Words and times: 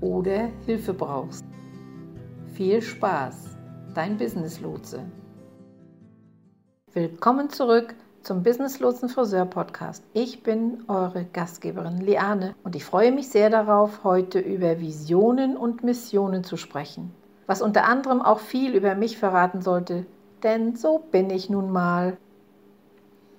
oder 0.00 0.50
Hilfe 0.66 0.94
brauchst. 0.94 1.44
Viel 2.54 2.82
Spaß, 2.82 3.56
dein 3.94 4.16
Business 4.16 4.60
Lotse. 4.60 5.00
Willkommen 6.92 7.50
zurück 7.50 7.94
zum 8.22 8.42
Business 8.42 8.80
Lotsen 8.80 9.08
Friseur 9.08 9.46
Podcast. 9.46 10.04
Ich 10.12 10.42
bin 10.42 10.84
eure 10.88 11.24
Gastgeberin 11.24 11.98
Liane 11.98 12.54
und 12.64 12.76
ich 12.76 12.84
freue 12.84 13.12
mich 13.12 13.28
sehr 13.28 13.48
darauf, 13.48 14.04
heute 14.04 14.40
über 14.40 14.80
Visionen 14.80 15.56
und 15.56 15.84
Missionen 15.84 16.44
zu 16.44 16.56
sprechen. 16.56 17.12
Was 17.46 17.62
unter 17.62 17.84
anderem 17.84 18.20
auch 18.20 18.40
viel 18.40 18.74
über 18.74 18.94
mich 18.94 19.18
verraten 19.18 19.62
sollte, 19.62 20.06
denn 20.42 20.76
so 20.76 20.98
bin 21.10 21.30
ich 21.30 21.48
nun 21.50 21.70
mal. 21.70 22.16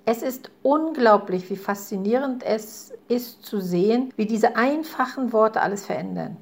Es 0.04 0.22
ist 0.22 0.50
unglaublich, 0.62 1.48
wie 1.48 1.56
faszinierend 1.56 2.42
es 2.42 2.92
ist 3.08 3.44
zu 3.44 3.60
sehen, 3.60 4.12
wie 4.16 4.26
diese 4.26 4.56
einfachen 4.56 5.32
Worte 5.32 5.60
alles 5.60 5.86
verändern. 5.86 6.36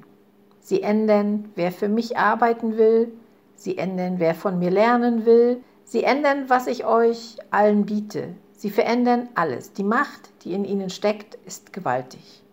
Sie 0.61 0.83
ändern, 0.83 1.49
wer 1.55 1.71
für 1.71 1.89
mich 1.89 2.17
arbeiten 2.17 2.77
will. 2.77 3.11
Sie 3.55 3.77
ändern, 3.77 4.15
wer 4.19 4.35
von 4.35 4.59
mir 4.59 4.71
lernen 4.71 5.25
will. 5.25 5.61
Sie 5.83 6.03
ändern, 6.03 6.45
was 6.47 6.67
ich 6.67 6.85
euch 6.85 7.35
allen 7.49 7.85
biete. 7.85 8.29
Sie 8.53 8.69
verändern 8.69 9.27
alles. 9.35 9.73
Die 9.73 9.83
Macht, 9.83 10.29
die 10.43 10.53
in 10.53 10.63
ihnen 10.63 10.89
steckt, 10.89 11.35
ist 11.45 11.73
gewaltig. 11.73 12.43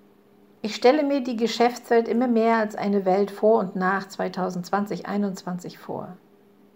Ich 0.62 0.74
stelle 0.74 1.04
mir 1.04 1.20
die 1.20 1.36
Geschäftswelt 1.36 2.08
immer 2.08 2.26
mehr 2.26 2.56
als 2.56 2.74
eine 2.74 3.04
Welt 3.04 3.30
vor 3.30 3.60
und 3.60 3.76
nach 3.76 4.08
2020, 4.08 5.04
2021 5.04 5.78
vor. 5.78 6.16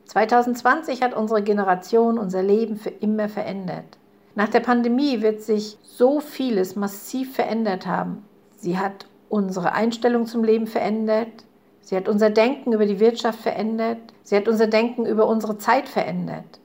2020 0.05 1.03
hat 1.03 1.15
unsere 1.15 1.43
Generation 1.43 2.19
unser 2.19 2.43
Leben 2.43 2.77
für 2.77 2.91
immer 2.91 3.29
verändert. 3.29 3.99
Nach 4.35 4.49
der 4.49 4.61
Pandemie 4.61 5.21
wird 5.21 5.43
sich 5.43 5.79
so 5.83 6.21
vieles 6.21 6.77
massiv 6.77 7.35
verändert 7.35 7.87
haben. 7.87 8.25
Sie 8.57 8.79
hat 8.79 9.07
unsere 9.33 9.73
Einstellung 9.73 10.27
zum 10.27 10.45
Leben 10.45 10.67
verändert. 10.67 11.47
Sie 11.81 11.97
hat 11.97 12.07
unser 12.07 12.29
Denken 12.29 12.73
über 12.73 12.85
die 12.85 13.01
Wirtschaft 13.01 13.41
verändert. 13.41 13.99
Sie 14.23 14.37
hat 14.37 14.47
unser 14.47 14.67
Denken 14.67 15.07
über 15.07 15.27
unsere 15.27 15.57
Zeit 15.57 15.89
verändert. 15.89 16.61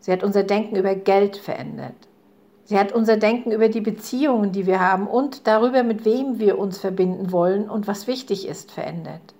Sie 0.00 0.12
hat 0.12 0.22
unser 0.22 0.42
Denken 0.42 0.76
über 0.76 0.94
Geld 0.94 1.38
verändert. 1.38 1.94
Sie 2.64 2.78
hat 2.78 2.92
unser 2.92 3.16
Denken 3.16 3.52
über 3.52 3.70
die 3.70 3.80
Beziehungen, 3.80 4.52
die 4.52 4.66
wir 4.66 4.80
haben 4.80 5.06
und 5.06 5.46
darüber, 5.46 5.82
mit 5.82 6.04
wem 6.04 6.38
wir 6.38 6.58
uns 6.58 6.78
verbinden 6.78 7.32
wollen 7.32 7.70
und 7.70 7.88
was 7.88 8.06
wichtig 8.06 8.46
ist, 8.46 8.70
verändert. 8.70 9.34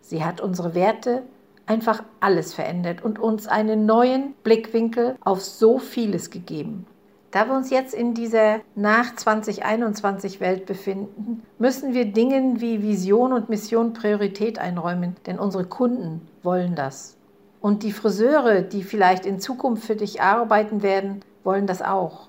Sie 0.00 0.24
hat 0.24 0.40
unsere 0.40 0.74
Werte, 0.74 1.24
einfach 1.66 2.04
alles 2.20 2.54
verändert 2.54 3.04
und 3.04 3.18
uns 3.18 3.48
einen 3.48 3.86
neuen 3.86 4.34
Blickwinkel 4.44 5.16
auf 5.20 5.42
so 5.42 5.78
vieles 5.78 6.30
gegeben. 6.30 6.86
Da 7.30 7.46
wir 7.46 7.54
uns 7.54 7.68
jetzt 7.68 7.92
in 7.92 8.14
dieser 8.14 8.60
nach 8.74 9.14
2021 9.14 10.40
Welt 10.40 10.64
befinden, 10.64 11.42
müssen 11.58 11.92
wir 11.92 12.06
Dingen 12.06 12.62
wie 12.62 12.82
Vision 12.82 13.34
und 13.34 13.50
Mission 13.50 13.92
Priorität 13.92 14.58
einräumen, 14.58 15.14
denn 15.26 15.38
unsere 15.38 15.64
Kunden 15.64 16.26
wollen 16.42 16.74
das. 16.74 17.16
Und 17.60 17.82
die 17.82 17.92
Friseure, 17.92 18.62
die 18.62 18.82
vielleicht 18.82 19.26
in 19.26 19.40
Zukunft 19.40 19.84
für 19.84 19.96
dich 19.96 20.22
arbeiten 20.22 20.82
werden, 20.82 21.20
wollen 21.44 21.66
das 21.66 21.82
auch. 21.82 22.28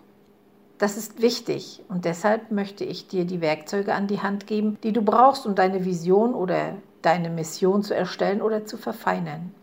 Das 0.80 0.98
ist 0.98 1.22
wichtig 1.22 1.84
und 1.88 2.04
deshalb 2.06 2.52
möchte 2.52 2.84
ich 2.84 3.08
dir 3.08 3.26
die 3.26 3.42
Werkzeuge 3.42 3.94
an 3.94 4.08
die 4.08 4.22
Hand 4.22 4.48
geben, 4.48 4.78
die 4.84 4.94
du 4.94 5.02
brauchst, 5.02 5.46
um 5.46 5.56
deine 5.56 5.86
Vision 5.86 6.34
oder 6.34 6.76
deine 7.02 7.30
Mission 7.30 7.84
zu 7.84 7.96
erstellen 7.96 8.42
oder 8.42 8.66
zu 8.66 8.78
verfeinern. 8.78 9.54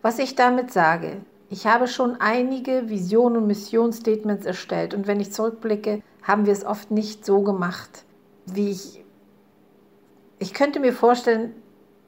Was 0.00 0.18
ich 0.18 0.36
damit 0.36 0.70
sage, 0.72 1.18
ich 1.50 1.66
habe 1.66 1.88
schon 1.88 2.20
einige 2.20 2.88
Vision- 2.88 3.36
und 3.36 3.46
Missionsstatements 3.46 4.44
erstellt 4.44 4.94
und 4.94 5.06
wenn 5.06 5.20
ich 5.20 5.32
zurückblicke, 5.32 6.02
haben 6.22 6.44
wir 6.44 6.52
es 6.52 6.64
oft 6.64 6.90
nicht 6.90 7.24
so 7.24 7.40
gemacht, 7.40 8.04
wie 8.46 8.70
ich. 8.70 9.04
Ich 10.38 10.52
könnte 10.52 10.78
mir 10.78 10.92
vorstellen, 10.92 11.54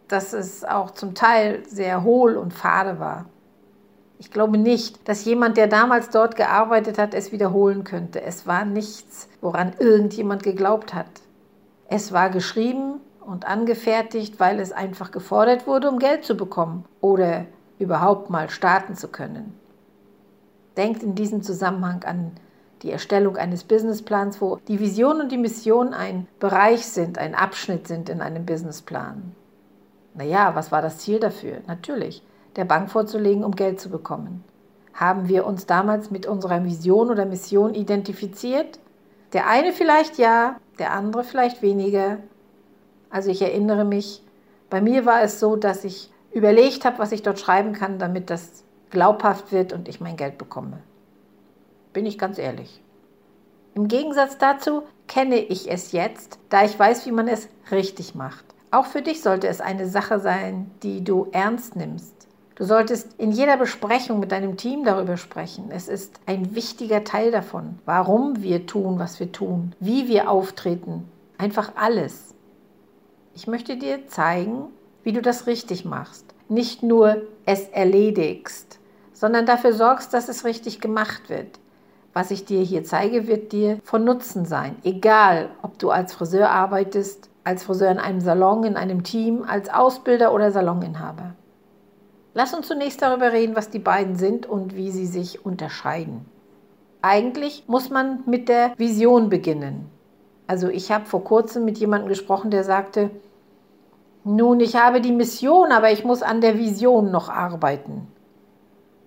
dass 0.09 0.33
es 0.33 0.65
auch 0.65 0.91
zum 0.91 1.15
Teil 1.15 1.63
sehr 1.67 2.05
hohl 2.05 2.37
und 2.37 2.53
fade 2.53 3.01
war. 3.01 3.27
Ich 4.19 4.31
glaube 4.31 4.59
nicht, 4.59 5.09
dass 5.09 5.25
jemand, 5.25 5.57
der 5.57 5.67
damals 5.67 6.11
dort 6.11 6.37
gearbeitet 6.37 6.99
hat, 6.99 7.15
es 7.15 7.33
wiederholen 7.33 7.85
könnte. 7.85 8.21
Es 8.21 8.47
war 8.47 8.67
nichts, 8.67 9.29
woran 9.41 9.73
irgendjemand 9.79 10.43
geglaubt 10.43 10.93
hat. 10.93 11.07
Es 11.89 12.13
war 12.13 12.29
geschrieben 12.29 13.01
und 13.21 13.47
angefertigt, 13.47 14.39
weil 14.39 14.61
es 14.61 14.73
einfach 14.73 15.11
gefordert 15.11 15.67
wurde, 15.67 15.89
um 15.89 15.99
Geld 15.99 16.25
zu 16.25 16.37
bekommen 16.37 16.85
oder 17.01 17.47
überhaupt 17.81 18.31
mal 18.31 18.51
starten 18.51 18.95
zu 18.95 19.09
können. 19.09 19.55
Denkt 20.77 21.03
in 21.03 21.15
diesem 21.15 21.43
Zusammenhang 21.43 22.05
an 22.05 22.33
die 22.83 22.93
Erstellung 22.93 23.37
eines 23.37 23.65
Businessplans, 23.65 24.41
wo 24.41 24.59
die 24.69 24.81
Vision 24.81 25.21
und 25.21 25.33
die 25.33 25.39
Mission 25.39 25.93
ein 25.93 26.27
Bereich 26.39 26.87
sind, 26.87 27.19
ein 27.19 27.35
Abschnitt 27.35 27.89
sind 27.89 28.09
in 28.09 28.21
einem 28.21 28.47
Businessplan. 28.47 29.35
Naja, 30.15 30.55
was 30.55 30.71
war 30.73 30.83
das 30.83 30.99
Ziel 30.99 31.19
dafür? 31.21 31.59
Natürlich, 31.67 32.23
der 32.57 32.65
Bank 32.65 32.91
vorzulegen, 32.91 33.45
um 33.45 33.55
Geld 33.57 33.81
zu 33.81 33.91
bekommen. 33.91 34.45
Haben 34.95 35.29
wir 35.29 35.47
uns 35.47 35.67
damals 35.67 36.11
mit 36.11 36.27
unserer 36.27 36.65
Vision 36.65 37.11
oder 37.11 37.25
Mission 37.27 37.75
identifiziert? 37.75 38.79
Der 39.33 39.47
eine 39.47 39.73
vielleicht 39.73 40.19
ja, 40.19 40.57
der 40.79 40.93
andere 40.93 41.25
vielleicht 41.25 41.63
weniger. 41.63 42.19
Also 43.09 43.31
ich 43.31 43.43
erinnere 43.43 43.85
mich, 43.85 44.23
bei 44.69 44.81
mir 44.81 45.07
war 45.07 45.23
es 45.23 45.41
so, 45.41 45.57
dass 45.57 45.85
ich 45.85 46.10
überlegt 46.33 46.85
habe, 46.85 46.99
was 46.99 47.13
ich 47.13 47.23
dort 47.23 47.39
schreiben 47.39 47.73
kann, 47.73 47.99
damit 47.99 48.31
das 48.31 48.65
glaubhaft 48.91 49.53
wird 49.53 49.73
und 49.73 49.89
ich 49.89 50.01
mein 50.01 50.17
Geld 50.17 50.39
bekomme. 50.39 50.79
Bin 51.93 52.07
ich 52.07 52.19
ganz 52.19 52.39
ehrlich. 52.39 52.83
Im 53.75 53.89
Gegensatz 53.89 54.39
dazu 54.39 54.83
kenne 55.07 55.39
ich 55.39 55.71
es 55.71 55.93
jetzt, 55.93 56.39
da 56.49 56.65
ich 56.65 56.79
weiß, 56.79 57.07
wie 57.07 57.13
man 57.13 57.29
es 57.29 57.49
richtig 57.71 58.15
macht. 58.15 58.45
Auch 58.73 58.87
für 58.87 59.03
dich 59.03 59.23
sollte 59.23 59.49
es 59.49 59.61
eine 59.61 59.89
Sache 59.89 60.21
sein, 60.21 60.71
die 60.83 61.03
du 61.03 61.29
ernst 61.33 61.77
nimmst. 61.77 62.29
Du 62.55 62.65
solltest 62.65 63.15
in 63.19 63.33
jeder 63.33 63.57
Besprechung 63.57 64.21
mit 64.21 64.33
deinem 64.33 64.57
Team 64.57 64.85
darüber 64.85 65.17
sprechen. 65.17 65.71
Es 65.71 65.89
ist 65.89 66.21
ein 66.27 66.55
wichtiger 66.55 67.05
Teil 67.05 67.31
davon, 67.31 67.79
warum 67.87 68.43
wir 68.43 68.67
tun, 68.67 68.99
was 68.99 69.19
wir 69.19 69.33
tun, 69.33 69.75
wie 69.81 70.09
wir 70.09 70.31
auftreten. 70.31 71.09
Einfach 71.39 71.73
alles. 71.75 72.35
Ich 73.35 73.47
möchte 73.47 73.77
dir 73.77 74.07
zeigen, 74.09 74.67
wie 75.11 75.15
du 75.15 75.23
das 75.23 75.49
richtig 75.49 75.85
machst. 75.85 76.25
Nicht 76.49 76.85
nur 76.85 77.23
es 77.45 77.67
erledigst, 77.67 78.79
sondern 79.13 79.45
dafür 79.45 79.73
sorgst, 79.73 80.15
dass 80.15 80.29
es 80.29 80.45
richtig 80.45 80.81
gemacht 80.81 81.29
wird. 81.29 81.59
Was 82.13 82.31
ich 82.31 82.45
dir 82.45 82.63
hier 82.63 82.85
zeige, 82.85 83.27
wird 83.27 83.51
dir 83.51 83.81
von 83.83 84.05
Nutzen 84.05 84.45
sein. 84.45 84.77
Egal, 84.85 85.51
ob 85.63 85.81
du 85.81 85.91
als 85.91 86.13
Friseur 86.13 86.49
arbeitest, 86.49 87.29
als 87.43 87.65
Friseur 87.65 87.91
in 87.91 87.99
einem 87.99 88.21
Salon, 88.21 88.63
in 88.63 88.77
einem 88.77 89.03
Team, 89.03 89.43
als 89.43 89.69
Ausbilder 89.69 90.33
oder 90.33 90.53
Saloninhaber. 90.53 91.35
Lass 92.33 92.55
uns 92.55 92.69
zunächst 92.69 93.03
darüber 93.03 93.33
reden, 93.33 93.57
was 93.57 93.69
die 93.69 93.81
beiden 93.81 94.15
sind 94.15 94.47
und 94.47 94.77
wie 94.77 94.93
sie 94.93 95.07
sich 95.07 95.45
unterscheiden. 95.45 96.25
Eigentlich 97.03 97.65
muss 97.67 97.91
man 97.91 98.21
mit 98.27 98.49
der 98.49 98.79
Vision 98.79 99.29
beginnen. 99.29 99.91
Also 100.47 100.69
ich 100.69 100.93
habe 100.93 101.07
vor 101.07 101.25
kurzem 101.25 101.65
mit 101.65 101.79
jemandem 101.79 102.09
gesprochen, 102.09 102.53
der 102.53 102.63
sagte, 102.63 103.11
nun, 104.25 104.61
ich 104.61 104.77
habe 104.77 105.01
die 105.01 105.13
Mission, 105.13 105.73
aber 105.73 105.91
ich 105.91 106.05
muss 106.05 106.23
an 106.23 106.41
der 106.41 106.59
Vision 106.59 107.11
noch 107.11 107.29
arbeiten. 107.29 108.07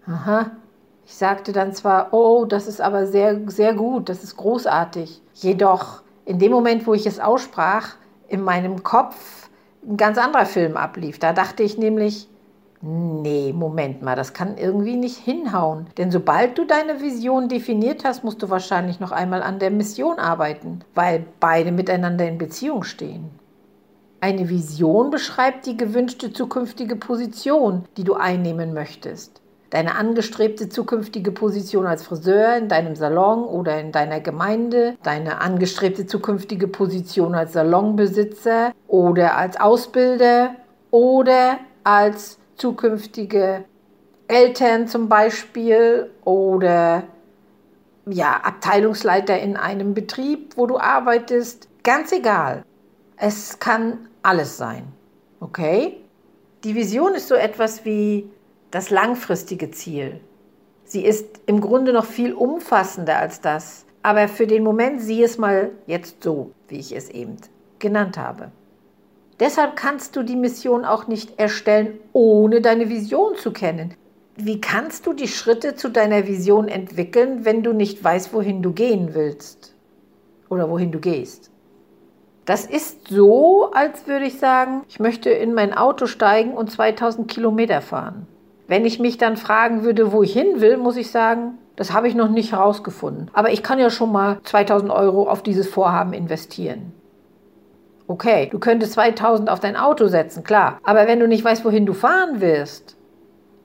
Aha. 0.08 0.52
Ich 1.06 1.16
sagte 1.16 1.52
dann 1.52 1.74
zwar, 1.74 2.14
oh, 2.14 2.46
das 2.46 2.68
ist 2.68 2.82
aber 2.82 3.06
sehr, 3.06 3.40
sehr 3.50 3.74
gut, 3.74 4.10
das 4.10 4.24
ist 4.24 4.38
großartig. 4.38 5.22
Jedoch, 5.34 6.02
in 6.26 6.40
dem 6.40 6.52
Moment, 6.52 6.88
wo 6.88 6.94
ich 6.94 7.06
es 7.06 7.20
aussprach, 7.20 7.96
in 8.28 8.42
meinem 8.42 8.84
Kopf 8.84 9.50
ein 9.86 9.98
ganz 9.98 10.18
anderer 10.18 10.46
Film 10.46 10.78
ablief. 10.78 11.20
Da 11.20 11.34
dachte 11.34 11.62
ich 11.62 11.78
nämlich, 11.78 12.30
nee, 12.82 13.54
Moment 13.54 14.02
mal, 14.02 14.16
das 14.16 14.34
kann 14.34 14.58
irgendwie 14.58 14.96
nicht 14.96 15.18
hinhauen. 15.18 15.88
Denn 15.98 16.10
sobald 16.10 16.58
du 16.58 16.66
deine 16.66 17.02
Vision 17.02 17.50
definiert 17.50 18.04
hast, 18.06 18.24
musst 18.24 18.42
du 18.42 18.50
wahrscheinlich 18.50 19.00
noch 19.00 19.12
einmal 19.12 19.44
an 19.44 19.60
der 19.60 19.72
Mission 19.72 20.20
arbeiten, 20.20 20.80
weil 20.96 21.26
beide 21.40 21.72
miteinander 21.72 22.28
in 22.28 22.38
Beziehung 22.38 22.84
stehen. 22.84 23.30
Eine 24.24 24.48
Vision 24.48 25.10
beschreibt 25.10 25.66
die 25.66 25.76
gewünschte 25.76 26.32
zukünftige 26.32 26.96
Position, 26.96 27.84
die 27.98 28.06
du 28.06 28.14
einnehmen 28.14 28.74
möchtest. 28.74 29.42
Deine 29.70 29.96
angestrebte 29.96 30.70
zukünftige 30.70 31.34
Position 31.34 31.86
als 31.86 32.04
Friseur 32.04 32.56
in 32.56 32.70
deinem 32.70 32.96
Salon 32.96 33.44
oder 33.44 33.82
in 33.82 33.92
deiner 33.92 34.22
Gemeinde, 34.22 34.96
deine 35.04 35.42
angestrebte 35.42 36.06
zukünftige 36.06 36.70
Position 36.70 37.36
als 37.36 37.52
Salonbesitzer 37.52 38.72
oder 38.88 39.36
als 39.36 39.60
Ausbilder 39.60 40.56
oder 40.90 41.58
als 41.84 42.40
zukünftige 42.56 43.66
Eltern 44.30 44.88
zum 44.88 45.10
Beispiel 45.10 46.10
oder 46.24 47.04
ja, 48.06 48.40
Abteilungsleiter 48.42 49.38
in 49.38 49.58
einem 49.58 49.94
Betrieb, 49.94 50.56
wo 50.56 50.66
du 50.66 50.78
arbeitest. 50.78 51.68
Ganz 51.84 52.14
egal. 52.14 52.64
Es 53.18 53.60
kann 53.60 54.08
alles 54.24 54.58
sein. 54.58 54.88
Okay? 55.40 55.98
Die 56.64 56.76
Vision 56.76 57.14
ist 57.14 57.28
so 57.28 57.36
etwas 57.36 57.86
wie 57.86 58.30
das 58.72 58.90
langfristige 58.90 59.70
Ziel. 59.72 60.20
Sie 60.86 61.06
ist 61.06 61.42
im 61.46 61.62
Grunde 61.62 61.94
noch 61.94 62.06
viel 62.06 62.34
umfassender 62.34 63.18
als 63.18 63.42
das. 63.42 63.86
Aber 64.02 64.28
für 64.28 64.48
den 64.48 64.64
Moment 64.64 65.02
sieh 65.02 65.24
es 65.24 65.38
mal 65.38 65.72
jetzt 65.88 66.24
so, 66.24 66.52
wie 66.68 66.78
ich 66.78 66.94
es 66.96 67.10
eben 67.10 67.38
genannt 67.80 68.18
habe. 68.18 68.52
Deshalb 69.40 69.76
kannst 69.76 70.16
du 70.16 70.24
die 70.24 70.36
Mission 70.36 70.86
auch 70.86 71.08
nicht 71.08 71.40
erstellen, 71.40 72.00
ohne 72.12 72.62
deine 72.62 72.90
Vision 72.90 73.36
zu 73.38 73.52
kennen. 73.52 73.96
Wie 74.36 74.60
kannst 74.60 75.06
du 75.06 75.14
die 75.14 75.28
Schritte 75.28 75.76
zu 75.76 75.90
deiner 75.90 76.28
Vision 76.28 76.68
entwickeln, 76.68 77.46
wenn 77.46 77.64
du 77.64 77.72
nicht 77.72 78.04
weißt, 78.04 78.34
wohin 78.34 78.62
du 78.62 78.74
gehen 78.74 79.14
willst 79.14 79.74
oder 80.50 80.70
wohin 80.70 80.92
du 80.92 81.00
gehst? 81.00 81.50
Das 82.46 82.66
ist 82.66 83.08
so, 83.08 83.72
als 83.74 84.06
würde 84.06 84.26
ich 84.26 84.38
sagen, 84.38 84.82
ich 84.90 85.00
möchte 85.00 85.30
in 85.30 85.54
mein 85.54 85.74
Auto 85.74 86.08
steigen 86.08 86.52
und 86.54 86.70
2000 86.70 87.30
Kilometer 87.30 87.82
fahren. 87.82 88.28
Wenn 88.68 88.86
ich 88.86 89.00
mich 89.00 89.18
dann 89.18 89.38
fragen 89.38 89.84
würde, 89.84 90.12
wo 90.12 90.24
ich 90.24 90.34
hin 90.34 90.60
will, 90.60 90.78
muss 90.78 90.98
ich 90.98 91.10
sagen, 91.10 91.58
das 91.76 91.94
habe 91.94 92.08
ich 92.08 92.16
noch 92.16 92.30
nicht 92.30 92.52
herausgefunden. 92.52 93.30
Aber 93.34 93.52
ich 93.52 93.64
kann 93.64 93.80
ja 93.80 93.90
schon 93.90 94.12
mal 94.12 94.40
2000 94.44 94.92
Euro 94.92 95.30
auf 95.30 95.42
dieses 95.42 95.70
Vorhaben 95.70 96.14
investieren. 96.14 96.94
Okay, 98.08 98.50
du 98.52 98.60
könntest 98.60 98.94
2000 98.94 99.50
auf 99.50 99.62
dein 99.62 99.78
Auto 99.78 100.08
setzen, 100.08 100.44
klar. 100.44 100.80
Aber 100.84 101.08
wenn 101.08 101.20
du 101.20 101.28
nicht 101.28 101.46
weißt, 101.46 101.64
wohin 101.64 101.86
du 101.86 101.94
fahren 101.94 102.42
wirst, 102.42 102.98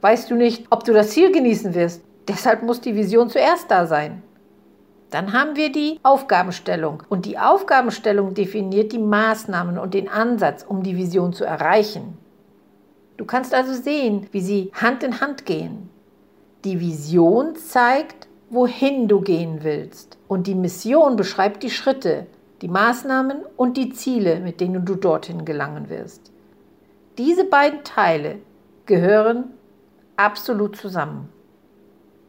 weißt 0.00 0.30
du 0.30 0.36
nicht, 0.36 0.66
ob 0.70 0.84
du 0.84 0.92
das 0.92 1.10
Ziel 1.10 1.32
genießen 1.32 1.74
wirst. 1.74 2.02
Deshalb 2.28 2.62
muss 2.62 2.80
die 2.80 2.94
Vision 2.94 3.28
zuerst 3.28 3.70
da 3.70 3.86
sein. 3.86 4.22
Dann 5.10 5.32
haben 5.32 5.56
wir 5.56 5.72
die 5.72 5.98
Aufgabenstellung. 6.02 7.02
Und 7.08 7.24
die 7.24 7.38
Aufgabenstellung 7.38 8.34
definiert 8.34 8.92
die 8.92 8.98
Maßnahmen 8.98 9.78
und 9.78 9.94
den 9.94 10.08
Ansatz, 10.08 10.64
um 10.66 10.82
die 10.82 10.96
Vision 10.96 11.32
zu 11.32 11.44
erreichen. 11.44 12.18
Du 13.16 13.24
kannst 13.24 13.54
also 13.54 13.72
sehen, 13.72 14.28
wie 14.32 14.40
sie 14.40 14.70
Hand 14.74 15.02
in 15.02 15.20
Hand 15.20 15.46
gehen. 15.46 15.88
Die 16.64 16.80
Vision 16.80 17.56
zeigt, 17.56 18.28
wohin 18.50 19.08
du 19.08 19.20
gehen 19.20 19.60
willst. 19.62 20.18
Und 20.28 20.46
die 20.46 20.54
Mission 20.54 21.16
beschreibt 21.16 21.62
die 21.62 21.70
Schritte, 21.70 22.26
die 22.60 22.68
Maßnahmen 22.68 23.38
und 23.56 23.76
die 23.76 23.90
Ziele, 23.90 24.40
mit 24.40 24.60
denen 24.60 24.84
du 24.84 24.94
dorthin 24.94 25.44
gelangen 25.44 25.88
wirst. 25.88 26.32
Diese 27.16 27.44
beiden 27.44 27.82
Teile 27.82 28.36
gehören 28.86 29.44
absolut 30.16 30.76
zusammen. 30.76 31.28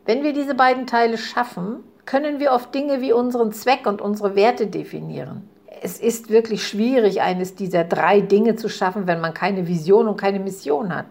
Wenn 0.06 0.24
wir 0.24 0.34
diese 0.34 0.56
beiden 0.56 0.88
Teile 0.88 1.18
schaffen, 1.18 1.84
können 2.10 2.40
wir 2.40 2.54
oft 2.54 2.74
Dinge 2.74 3.02
wie 3.02 3.14
unseren 3.14 3.52
Zweck 3.52 3.86
und 3.86 4.02
unsere 4.02 4.36
Werte 4.36 4.66
definieren. 4.66 5.48
Es 5.84 6.00
ist 6.00 6.32
wirklich 6.32 6.68
schwierig, 6.68 7.22
eines 7.22 7.54
dieser 7.54 7.84
drei 7.84 8.20
Dinge 8.20 8.56
zu 8.56 8.68
schaffen, 8.68 9.06
wenn 9.06 9.22
man 9.22 9.36
keine 9.36 9.68
Vision 9.68 10.08
und 10.08 10.18
keine 10.18 10.40
Mission 10.40 10.94
hat. 10.94 11.06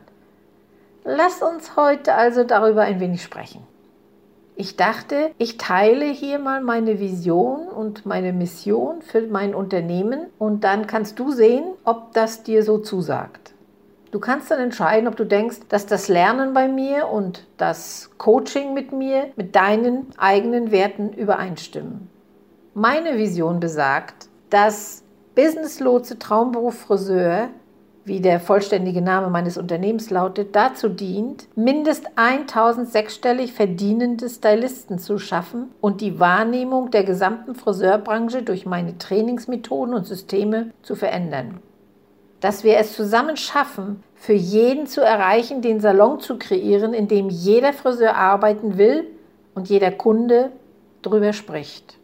Lass 1.04 1.40
uns 1.40 1.76
heute 1.76 2.14
also 2.14 2.42
darüber 2.42 2.82
ein 2.82 2.98
wenig 2.98 3.22
sprechen. 3.22 3.62
Ich 4.56 4.74
dachte, 4.74 5.30
ich 5.38 5.56
teile 5.56 6.06
hier 6.06 6.40
mal 6.40 6.62
meine 6.62 6.98
Vision 6.98 7.68
und 7.68 8.04
meine 8.04 8.32
Mission 8.32 9.00
für 9.00 9.20
mein 9.28 9.54
Unternehmen 9.54 10.26
und 10.36 10.64
dann 10.64 10.88
kannst 10.88 11.16
du 11.20 11.30
sehen, 11.30 11.62
ob 11.84 12.12
das 12.12 12.42
dir 12.42 12.64
so 12.64 12.78
zusagt. 12.78 13.52
Du 14.10 14.20
kannst 14.20 14.50
dann 14.50 14.60
entscheiden, 14.60 15.06
ob 15.06 15.16
du 15.16 15.24
denkst, 15.24 15.58
dass 15.68 15.84
das 15.84 16.08
Lernen 16.08 16.54
bei 16.54 16.66
mir 16.66 17.08
und 17.08 17.46
das 17.58 18.10
Coaching 18.16 18.72
mit 18.72 18.90
mir 18.90 19.26
mit 19.36 19.54
deinen 19.54 20.06
eigenen 20.16 20.70
Werten 20.70 21.12
übereinstimmen. 21.12 22.08
Meine 22.72 23.18
Vision 23.18 23.60
besagt, 23.60 24.28
dass 24.48 25.02
Business 25.34 25.78
Lotse 25.78 26.18
Traumberuf 26.18 26.78
Friseur, 26.78 27.48
wie 28.06 28.20
der 28.20 28.40
vollständige 28.40 29.02
Name 29.02 29.28
meines 29.28 29.58
Unternehmens 29.58 30.08
lautet, 30.08 30.56
dazu 30.56 30.88
dient, 30.88 31.46
mindest 31.54 32.06
1000 32.16 32.88
sechsstellig 32.88 33.52
verdienende 33.52 34.30
Stylisten 34.30 34.98
zu 34.98 35.18
schaffen 35.18 35.70
und 35.82 36.00
die 36.00 36.18
Wahrnehmung 36.18 36.90
der 36.90 37.04
gesamten 37.04 37.54
Friseurbranche 37.54 38.42
durch 38.42 38.64
meine 38.64 38.96
Trainingsmethoden 38.96 39.92
und 39.92 40.06
Systeme 40.06 40.70
zu 40.80 40.96
verändern 40.96 41.60
dass 42.40 42.64
wir 42.64 42.78
es 42.78 42.94
zusammen 42.94 43.36
schaffen, 43.36 44.02
für 44.14 44.32
jeden 44.32 44.86
zu 44.86 45.00
erreichen, 45.00 45.62
den 45.62 45.80
Salon 45.80 46.20
zu 46.20 46.38
kreieren, 46.38 46.94
in 46.94 47.08
dem 47.08 47.28
jeder 47.28 47.72
Friseur 47.72 48.16
arbeiten 48.16 48.78
will 48.78 49.06
und 49.54 49.68
jeder 49.68 49.90
Kunde 49.90 50.50
darüber 51.02 51.32
spricht. 51.32 51.98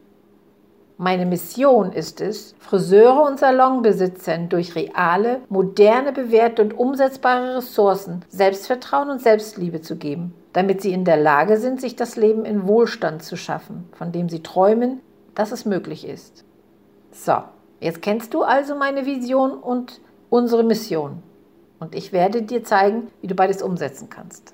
Meine 0.97 1.27
Mission 1.27 1.93
ist 1.93 2.21
es, 2.21 2.55
Friseure 2.61 3.25
und 3.25 3.41
Salonbesitzern 3.41 4.49
durch 4.49 4.77
reale, 4.77 5.41
moderne, 5.49 6.13
bewährte 6.13 6.63
und 6.63 6.79
umsetzbare 6.79 7.57
Ressourcen 7.57 8.25
Selbstvertrauen 8.29 9.11
und 9.11 9.21
Selbstliebe 9.21 9.81
zu 9.81 9.97
geben, 9.97 10.35
damit 10.53 10.83
sie 10.83 10.93
in 10.93 11.05
der 11.05 11.17
Lage 11.17 11.57
sind, 11.57 11.81
sich 11.81 11.97
das 11.97 12.15
Leben 12.15 12.45
in 12.45 12.69
Wohlstand 12.69 13.25
zu 13.25 13.37
schaffen, 13.37 13.89
von 13.93 14.13
dem 14.13 14.29
sie 14.29 14.45
träumen, 14.45 15.01
dass 15.35 15.51
es 15.51 15.65
möglich 15.65 16.07
ist. 16.07 16.45
So, 17.11 17.39
jetzt 17.81 18.01
kennst 18.01 18.33
du 18.33 18.43
also 18.43 18.77
meine 18.77 19.05
Vision 19.05 19.51
und 19.51 20.01
unsere 20.35 20.65
Mission. 20.65 21.23
Und 21.79 21.95
ich 21.95 22.13
werde 22.13 22.43
dir 22.43 22.65
zeigen, 22.65 23.07
wie 23.21 23.29
du 23.29 23.37
beides 23.37 23.63
umsetzen 23.63 24.11
kannst. 24.11 24.53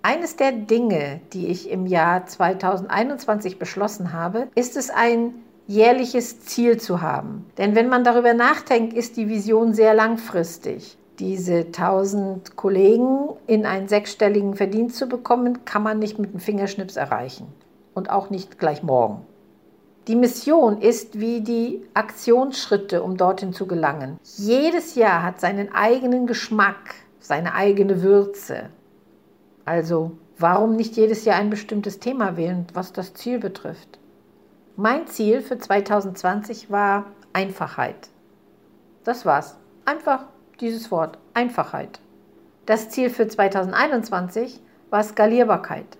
Eines 0.00 0.36
der 0.36 0.52
Dinge, 0.52 1.20
die 1.34 1.48
ich 1.48 1.70
im 1.70 1.86
Jahr 1.86 2.24
2021 2.24 3.58
beschlossen 3.58 4.14
habe, 4.14 4.48
ist 4.54 4.74
es 4.74 4.88
ein 4.88 5.34
jährliches 5.66 6.40
Ziel 6.46 6.80
zu 6.80 7.02
haben. 7.02 7.44
Denn 7.58 7.74
wenn 7.74 7.90
man 7.90 8.04
darüber 8.04 8.32
nachdenkt, 8.32 8.94
ist 8.94 9.18
die 9.18 9.28
Vision 9.28 9.74
sehr 9.74 9.92
langfristig. 9.92 10.96
Diese 11.18 11.66
1000 11.66 12.56
Kollegen 12.56 13.28
in 13.46 13.66
einen 13.66 13.88
sechsstelligen 13.88 14.54
Verdienst 14.54 14.96
zu 14.96 15.08
bekommen, 15.08 15.66
kann 15.66 15.82
man 15.82 15.98
nicht 15.98 16.18
mit 16.18 16.30
einem 16.30 16.40
Fingerschnips 16.40 16.96
erreichen. 16.96 17.48
Und 17.92 18.08
auch 18.08 18.30
nicht 18.30 18.58
gleich 18.58 18.82
morgen. 18.82 19.26
Die 20.08 20.16
Mission 20.16 20.80
ist 20.80 21.20
wie 21.20 21.42
die 21.42 21.86
Aktionsschritte, 21.94 23.04
um 23.04 23.16
dorthin 23.16 23.52
zu 23.52 23.68
gelangen. 23.68 24.18
Jedes 24.36 24.96
Jahr 24.96 25.22
hat 25.22 25.40
seinen 25.40 25.72
eigenen 25.72 26.26
Geschmack, 26.26 26.96
seine 27.20 27.54
eigene 27.54 28.02
Würze. 28.02 28.70
Also, 29.64 30.12
warum 30.38 30.74
nicht 30.74 30.96
jedes 30.96 31.24
Jahr 31.24 31.36
ein 31.36 31.50
bestimmtes 31.50 32.00
Thema 32.00 32.36
wählen, 32.36 32.66
was 32.74 32.92
das 32.92 33.14
Ziel 33.14 33.38
betrifft? 33.38 34.00
Mein 34.74 35.06
Ziel 35.06 35.40
für 35.40 35.58
2020 35.58 36.68
war 36.68 37.06
Einfachheit. 37.32 38.08
Das 39.04 39.24
war's. 39.24 39.56
Einfach 39.84 40.24
dieses 40.58 40.90
Wort, 40.90 41.18
Einfachheit. 41.32 42.00
Das 42.66 42.88
Ziel 42.88 43.08
für 43.08 43.28
2021 43.28 44.60
war 44.90 45.04
Skalierbarkeit. 45.04 45.98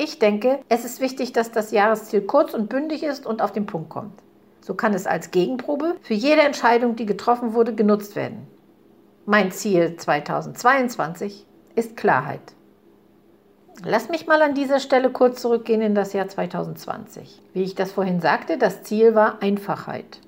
Ich 0.00 0.20
denke, 0.20 0.60
es 0.68 0.84
ist 0.84 1.00
wichtig, 1.00 1.32
dass 1.32 1.50
das 1.50 1.72
Jahresziel 1.72 2.20
kurz 2.20 2.54
und 2.54 2.68
bündig 2.68 3.02
ist 3.02 3.26
und 3.26 3.42
auf 3.42 3.50
den 3.50 3.66
Punkt 3.66 3.88
kommt. 3.90 4.14
So 4.60 4.74
kann 4.74 4.94
es 4.94 5.08
als 5.08 5.32
Gegenprobe 5.32 5.96
für 6.02 6.14
jede 6.14 6.42
Entscheidung, 6.42 6.94
die 6.94 7.04
getroffen 7.04 7.52
wurde, 7.52 7.74
genutzt 7.74 8.14
werden. 8.14 8.46
Mein 9.26 9.50
Ziel 9.50 9.96
2022 9.96 11.44
ist 11.74 11.96
Klarheit. 11.96 12.40
Lass 13.84 14.08
mich 14.08 14.28
mal 14.28 14.40
an 14.40 14.54
dieser 14.54 14.78
Stelle 14.78 15.10
kurz 15.10 15.42
zurückgehen 15.42 15.82
in 15.82 15.96
das 15.96 16.12
Jahr 16.12 16.28
2020. 16.28 17.42
Wie 17.52 17.62
ich 17.62 17.74
das 17.74 17.90
vorhin 17.90 18.20
sagte, 18.20 18.56
das 18.56 18.84
Ziel 18.84 19.16
war 19.16 19.42
Einfachheit. 19.42 20.20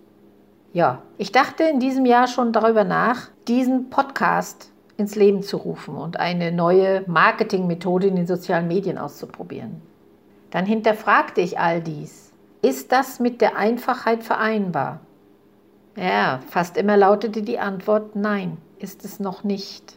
Ja, 0.73 1.03
ich 1.17 1.31
dachte 1.31 1.65
in 1.65 1.79
diesem 1.79 2.07
Jahr 2.07 2.27
schon 2.27 2.53
darüber 2.53 2.85
nach, 2.85 3.29
diesen 3.47 3.91
Podcast 3.91 4.70
ins 5.01 5.17
Leben 5.17 5.43
zu 5.43 5.57
rufen 5.57 5.97
und 5.97 6.21
eine 6.21 6.53
neue 6.53 7.03
Marketingmethode 7.09 8.07
in 8.07 8.17
den 8.17 8.27
sozialen 8.27 8.69
Medien 8.69 8.99
auszuprobieren. 8.99 9.83
Dann 10.51 10.67
hinterfragte 10.67 11.41
ich 11.41 11.59
all 11.59 11.81
dies. 11.81 12.33
Ist 12.63 12.93
das 12.93 13.19
mit 13.19 13.41
der 13.41 13.57
Einfachheit 13.57 14.23
vereinbar? 14.23 15.01
Ja, 15.97 16.41
fast 16.49 16.77
immer 16.77 16.97
lautete 16.97 17.43
die 17.43 17.59
Antwort 17.59 18.15
Nein, 18.15 18.59
ist 18.79 19.05
es 19.05 19.19
noch 19.19 19.43
nicht. 19.43 19.97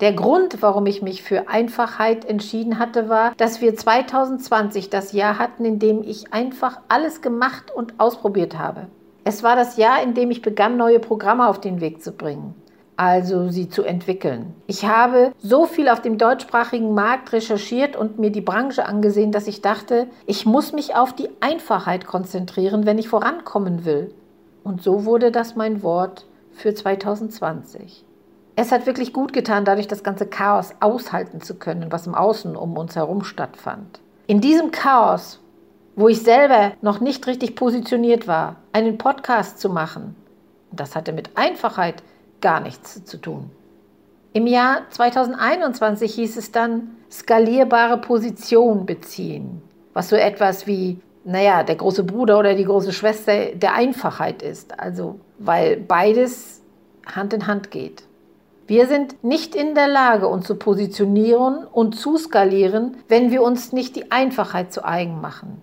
Der 0.00 0.12
Grund, 0.12 0.60
warum 0.60 0.86
ich 0.86 1.02
mich 1.02 1.22
für 1.22 1.48
Einfachheit 1.48 2.24
entschieden 2.24 2.78
hatte, 2.78 3.08
war, 3.08 3.32
dass 3.36 3.60
wir 3.60 3.76
2020 3.76 4.90
das 4.90 5.12
Jahr 5.12 5.38
hatten, 5.38 5.64
in 5.64 5.78
dem 5.78 6.02
ich 6.02 6.32
einfach 6.32 6.80
alles 6.88 7.22
gemacht 7.22 7.70
und 7.70 8.00
ausprobiert 8.00 8.58
habe. 8.58 8.88
Es 9.22 9.42
war 9.42 9.56
das 9.56 9.76
Jahr, 9.76 10.02
in 10.02 10.14
dem 10.14 10.30
ich 10.30 10.42
begann, 10.42 10.76
neue 10.76 10.98
Programme 10.98 11.48
auf 11.48 11.60
den 11.60 11.80
Weg 11.80 12.02
zu 12.02 12.12
bringen, 12.12 12.54
also 12.96 13.48
sie 13.48 13.68
zu 13.68 13.82
entwickeln. 13.82 14.54
Ich 14.66 14.84
habe 14.84 15.32
so 15.38 15.66
viel 15.66 15.88
auf 15.88 16.00
dem 16.00 16.18
deutschsprachigen 16.18 16.94
Markt 16.94 17.32
recherchiert 17.32 17.96
und 17.96 18.18
mir 18.18 18.30
die 18.30 18.40
Branche 18.40 18.86
angesehen, 18.86 19.32
dass 19.32 19.46
ich 19.46 19.62
dachte, 19.62 20.06
ich 20.26 20.46
muss 20.46 20.72
mich 20.72 20.94
auf 20.94 21.12
die 21.12 21.30
Einfachheit 21.40 22.06
konzentrieren, 22.06 22.86
wenn 22.86 22.98
ich 22.98 23.08
vorankommen 23.08 23.84
will. 23.84 24.14
Und 24.62 24.82
so 24.82 25.04
wurde 25.04 25.30
das 25.30 25.56
mein 25.56 25.82
Wort 25.82 26.26
für 26.52 26.74
2020. 26.74 28.04
Es 28.56 28.70
hat 28.70 28.86
wirklich 28.86 29.12
gut 29.12 29.32
getan, 29.32 29.64
dadurch 29.64 29.88
das 29.88 30.04
ganze 30.04 30.26
Chaos 30.26 30.74
aushalten 30.78 31.40
zu 31.40 31.56
können, 31.56 31.90
was 31.90 32.06
im 32.06 32.14
Außen 32.14 32.54
um 32.54 32.76
uns 32.76 32.94
herum 32.94 33.24
stattfand. 33.24 34.00
In 34.28 34.40
diesem 34.40 34.70
Chaos, 34.70 35.40
wo 35.96 36.08
ich 36.08 36.22
selber 36.22 36.72
noch 36.80 37.00
nicht 37.00 37.26
richtig 37.26 37.56
positioniert 37.56 38.28
war, 38.28 38.56
einen 38.72 38.96
Podcast 38.96 39.58
zu 39.58 39.68
machen, 39.68 40.14
das 40.70 40.94
hatte 40.94 41.12
mit 41.12 41.36
Einfachheit 41.36 42.02
gar 42.44 42.60
nichts 42.60 43.02
zu 43.04 43.16
tun. 43.16 43.50
Im 44.34 44.46
Jahr 44.46 44.82
2021 44.90 46.14
hieß 46.14 46.36
es 46.36 46.52
dann 46.52 46.96
skalierbare 47.10 47.98
Position 47.98 48.84
beziehen, 48.84 49.62
was 49.94 50.10
so 50.10 50.16
etwas 50.16 50.66
wie, 50.66 51.00
naja, 51.24 51.62
der 51.62 51.76
große 51.76 52.04
Bruder 52.04 52.38
oder 52.38 52.54
die 52.54 52.66
große 52.66 52.92
Schwester 52.92 53.46
der 53.54 53.74
Einfachheit 53.74 54.42
ist, 54.42 54.78
also 54.78 55.18
weil 55.38 55.78
beides 55.78 56.60
Hand 57.06 57.32
in 57.32 57.46
Hand 57.46 57.70
geht. 57.70 58.02
Wir 58.66 58.86
sind 58.88 59.24
nicht 59.24 59.54
in 59.54 59.74
der 59.74 59.88
Lage, 59.88 60.28
uns 60.28 60.46
zu 60.46 60.56
positionieren 60.56 61.64
und 61.64 61.96
zu 61.96 62.18
skalieren, 62.18 62.98
wenn 63.08 63.30
wir 63.30 63.40
uns 63.42 63.72
nicht 63.72 63.96
die 63.96 64.10
Einfachheit 64.10 64.70
zu 64.70 64.84
eigen 64.84 65.20
machen. 65.22 65.62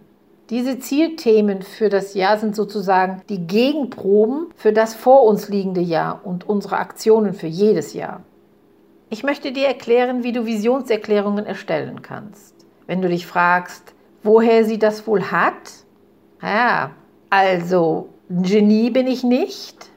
Diese 0.52 0.80
Zielthemen 0.80 1.62
für 1.62 1.88
das 1.88 2.14
Jahr 2.14 2.38
sind 2.38 2.58
sozusagen 2.58 3.22
die 3.30 3.48
Gegenproben 3.48 4.48
für 4.58 4.74
das 4.74 4.94
vor 4.94 5.24
uns 5.24 5.48
liegende 5.48 5.80
Jahr 5.80 6.20
und 6.26 6.48
unsere 6.48 6.78
Aktionen 6.78 7.34
für 7.34 7.48
jedes 7.48 7.94
Jahr. 7.94 8.22
Ich 9.10 9.24
möchte 9.24 9.54
dir 9.54 9.68
erklären, 9.68 10.26
wie 10.26 10.34
du 10.34 10.46
Visionserklärungen 10.46 11.46
erstellen 11.46 12.02
kannst. 12.02 12.54
Wenn 12.86 13.02
du 13.02 13.08
dich 13.08 13.26
fragst, 13.26 13.94
woher 14.24 14.66
sie 14.66 14.78
das 14.78 15.08
wohl 15.08 15.24
hat? 15.32 15.72
Ja, 16.42 16.92
also 17.30 18.10
Genie 18.28 18.90
bin 18.90 19.08
ich 19.08 19.24
nicht, 19.24 19.90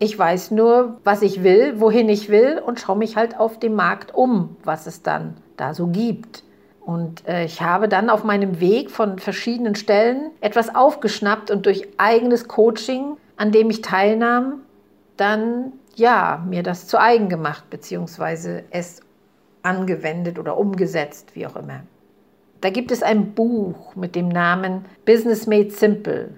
ich 0.00 0.18
weiß 0.18 0.50
nur, 0.50 0.98
was 1.04 1.22
ich 1.22 1.44
will, 1.44 1.78
wohin 1.80 2.08
ich 2.08 2.28
will 2.28 2.60
und 2.66 2.80
schaue 2.80 2.98
mich 2.98 3.16
halt 3.16 3.38
auf 3.38 3.60
dem 3.60 3.76
Markt 3.76 4.12
um, 4.12 4.56
was 4.64 4.88
es 4.88 5.02
dann 5.02 5.36
da 5.56 5.72
so 5.72 5.86
gibt. 5.86 6.42
Und 6.84 7.26
äh, 7.26 7.44
ich 7.44 7.62
habe 7.62 7.88
dann 7.88 8.10
auf 8.10 8.24
meinem 8.24 8.60
Weg 8.60 8.90
von 8.90 9.18
verschiedenen 9.18 9.74
Stellen 9.74 10.30
etwas 10.40 10.74
aufgeschnappt 10.74 11.50
und 11.50 11.64
durch 11.64 11.88
eigenes 11.96 12.46
Coaching, 12.46 13.16
an 13.36 13.52
dem 13.52 13.70
ich 13.70 13.80
teilnahm, 13.80 14.60
dann 15.16 15.72
ja, 15.96 16.44
mir 16.46 16.62
das 16.62 16.86
zu 16.86 17.00
eigen 17.00 17.28
gemacht, 17.28 17.70
beziehungsweise 17.70 18.64
es 18.70 19.00
angewendet 19.62 20.38
oder 20.38 20.58
umgesetzt, 20.58 21.34
wie 21.34 21.46
auch 21.46 21.56
immer. 21.56 21.80
Da 22.60 22.70
gibt 22.70 22.90
es 22.90 23.02
ein 23.02 23.32
Buch 23.32 23.94
mit 23.94 24.14
dem 24.14 24.28
Namen 24.28 24.84
Business 25.04 25.46
Made 25.46 25.70
Simple, 25.70 26.30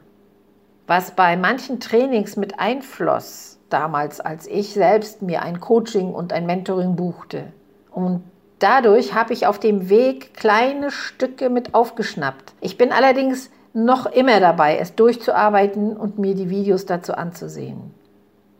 was 0.86 1.12
bei 1.12 1.36
manchen 1.36 1.80
Trainings 1.80 2.36
mit 2.36 2.58
einfloss 2.60 3.58
damals, 3.70 4.20
als 4.20 4.46
ich 4.46 4.74
selbst 4.74 5.22
mir 5.22 5.42
ein 5.42 5.60
Coaching 5.60 6.12
und 6.12 6.32
ein 6.32 6.46
Mentoring 6.46 6.94
buchte. 6.94 7.52
Und 7.90 8.22
dadurch 8.58 9.14
habe 9.14 9.32
ich 9.32 9.46
auf 9.46 9.58
dem 9.58 9.88
Weg 9.88 10.34
kleine 10.34 10.90
Stücke 10.90 11.50
mit 11.50 11.74
aufgeschnappt. 11.74 12.54
Ich 12.60 12.78
bin 12.78 12.92
allerdings 12.92 13.50
noch 13.72 14.06
immer 14.06 14.40
dabei, 14.40 14.78
es 14.78 14.94
durchzuarbeiten 14.94 15.96
und 15.96 16.18
mir 16.18 16.34
die 16.34 16.50
Videos 16.50 16.86
dazu 16.86 17.14
anzusehen. 17.14 17.94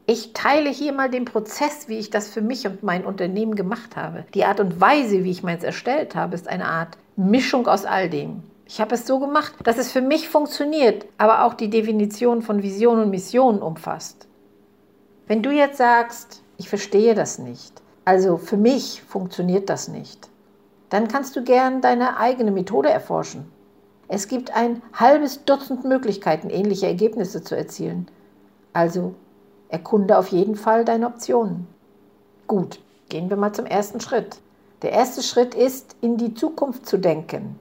Ich 0.09 0.35
teile 0.35 0.71
hier 0.71 0.93
mal 0.93 1.11
den 1.11 1.25
Prozess, 1.25 1.89
wie 1.89 1.99
ich 1.99 2.11
das 2.11 2.29
für 2.29 2.43
mich 2.43 2.67
und 2.67 2.85
mein 2.85 3.05
Unternehmen 3.05 3.57
gemacht 3.57 3.97
habe. 3.97 4.25
Die 4.35 4.45
Art 4.45 4.61
und 4.61 4.81
Weise, 4.81 5.25
wie 5.25 5.33
ich 5.33 5.43
meins 5.43 5.65
erstellt 5.65 6.15
habe, 6.15 6.35
ist 6.35 6.47
eine 6.47 6.67
Art 6.67 6.97
Mischung 7.17 7.67
aus 7.67 7.85
all 7.85 8.09
dem. 8.09 8.45
Ich 8.69 8.81
habe 8.81 8.95
es 8.95 9.07
so 9.07 9.19
gemacht, 9.19 9.55
dass 9.65 9.79
es 9.79 9.91
für 9.91 10.03
mich 10.03 10.29
funktioniert, 10.29 11.07
aber 11.19 11.45
auch 11.45 11.55
die 11.55 11.71
Definition 11.71 12.43
von 12.43 12.63
Vision 12.63 13.01
und 13.01 13.11
Mission 13.11 13.63
umfasst. 13.63 14.29
Wenn 15.27 15.43
du 15.43 15.51
jetzt 15.51 15.79
sagst, 15.79 16.43
ich 16.57 16.69
verstehe 16.69 17.15
das 17.15 17.39
nicht, 17.39 17.83
also 18.07 18.37
für 18.37 18.57
mich 18.57 19.03
funktioniert 19.03 19.69
das 19.69 19.89
nicht, 19.89 20.29
dann 20.91 21.09
kannst 21.09 21.35
du 21.35 21.43
gern 21.43 21.81
deine 21.81 22.19
eigene 22.19 22.53
Methode 22.53 22.89
erforschen. 22.89 23.51
Es 24.07 24.29
gibt 24.29 24.55
ein 24.55 24.81
halbes 24.93 25.45
Dutzend 25.45 25.85
Möglichkeiten, 25.85 26.49
ähnliche 26.49 26.87
Ergebnisse 26.87 27.43
zu 27.43 27.57
erzielen. 27.57 28.07
Also 28.73 29.15
erkunde 29.69 30.17
auf 30.17 30.29
jeden 30.29 30.55
Fall 30.55 30.85
deine 30.85 31.09
Optionen. 31.09 31.67
Gut, 32.47 32.81
gehen 33.09 33.29
wir 33.29 33.37
mal 33.37 33.53
zum 33.53 33.67
ersten 33.67 34.01
Schritt. 34.01 34.39
Der 34.83 34.93
erste 34.93 35.25
Schritt 35.25 35.57
ist, 35.57 35.97
in 36.01 36.17
die 36.17 36.35
Zukunft 36.35 36.87
zu 36.87 36.99
denken. 36.99 37.59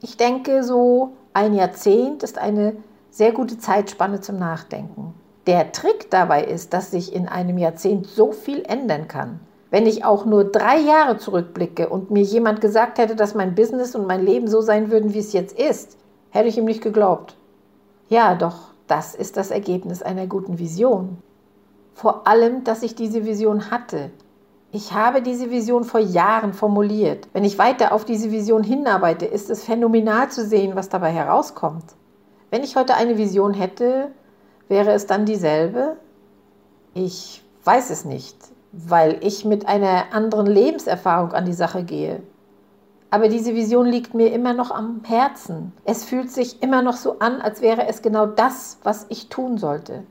Ich 0.00 0.16
denke, 0.16 0.64
so 0.64 1.12
ein 1.34 1.52
Jahrzehnt 1.52 2.22
ist 2.22 2.38
eine 2.38 2.76
sehr 3.10 3.32
gute 3.32 3.58
Zeitspanne 3.58 4.22
zum 4.22 4.38
Nachdenken. 4.38 5.12
Der 5.46 5.72
Trick 5.72 6.10
dabei 6.10 6.44
ist, 6.44 6.72
dass 6.72 6.90
sich 6.90 7.12
in 7.12 7.26
einem 7.26 7.58
Jahrzehnt 7.58 8.06
so 8.06 8.30
viel 8.32 8.62
ändern 8.62 9.08
kann. 9.08 9.40
Wenn 9.70 9.86
ich 9.86 10.04
auch 10.04 10.24
nur 10.24 10.44
drei 10.44 10.78
Jahre 10.78 11.16
zurückblicke 11.16 11.88
und 11.88 12.10
mir 12.10 12.22
jemand 12.22 12.60
gesagt 12.60 12.98
hätte, 12.98 13.16
dass 13.16 13.34
mein 13.34 13.54
Business 13.54 13.94
und 13.94 14.06
mein 14.06 14.24
Leben 14.24 14.46
so 14.46 14.60
sein 14.60 14.90
würden, 14.90 15.14
wie 15.14 15.18
es 15.18 15.32
jetzt 15.32 15.58
ist, 15.58 15.96
hätte 16.30 16.48
ich 16.48 16.58
ihm 16.58 16.66
nicht 16.66 16.82
geglaubt. 16.82 17.36
Ja, 18.08 18.34
doch, 18.34 18.72
das 18.86 19.14
ist 19.14 19.36
das 19.36 19.50
Ergebnis 19.50 20.02
einer 20.02 20.26
guten 20.26 20.58
Vision. 20.58 21.18
Vor 21.94 22.26
allem, 22.26 22.64
dass 22.64 22.82
ich 22.82 22.94
diese 22.94 23.24
Vision 23.24 23.70
hatte. 23.70 24.10
Ich 24.70 24.92
habe 24.92 25.22
diese 25.22 25.50
Vision 25.50 25.84
vor 25.84 26.00
Jahren 26.00 26.52
formuliert. 26.52 27.28
Wenn 27.32 27.44
ich 27.44 27.58
weiter 27.58 27.92
auf 27.92 28.04
diese 28.04 28.30
Vision 28.30 28.62
hinarbeite, 28.62 29.26
ist 29.26 29.50
es 29.50 29.64
phänomenal 29.64 30.30
zu 30.30 30.46
sehen, 30.46 30.76
was 30.76 30.88
dabei 30.88 31.10
herauskommt. 31.10 31.84
Wenn 32.50 32.62
ich 32.62 32.76
heute 32.76 32.94
eine 32.94 33.18
Vision 33.18 33.54
hätte, 33.54 34.12
Wäre 34.72 34.92
es 34.92 35.06
dann 35.06 35.26
dieselbe? 35.26 35.98
Ich 36.94 37.44
weiß 37.62 37.90
es 37.90 38.06
nicht, 38.06 38.38
weil 38.72 39.18
ich 39.20 39.44
mit 39.44 39.68
einer 39.68 40.14
anderen 40.14 40.46
Lebenserfahrung 40.46 41.32
an 41.32 41.44
die 41.44 41.52
Sache 41.52 41.84
gehe. 41.84 42.22
Aber 43.10 43.28
diese 43.28 43.54
Vision 43.54 43.84
liegt 43.84 44.14
mir 44.14 44.32
immer 44.32 44.54
noch 44.54 44.70
am 44.70 45.02
Herzen. 45.04 45.74
Es 45.84 46.04
fühlt 46.04 46.30
sich 46.30 46.62
immer 46.62 46.80
noch 46.80 46.96
so 46.96 47.18
an, 47.18 47.42
als 47.42 47.60
wäre 47.60 47.86
es 47.86 48.00
genau 48.00 48.24
das, 48.24 48.78
was 48.82 49.04
ich 49.10 49.28
tun 49.28 49.58
sollte 49.58 50.04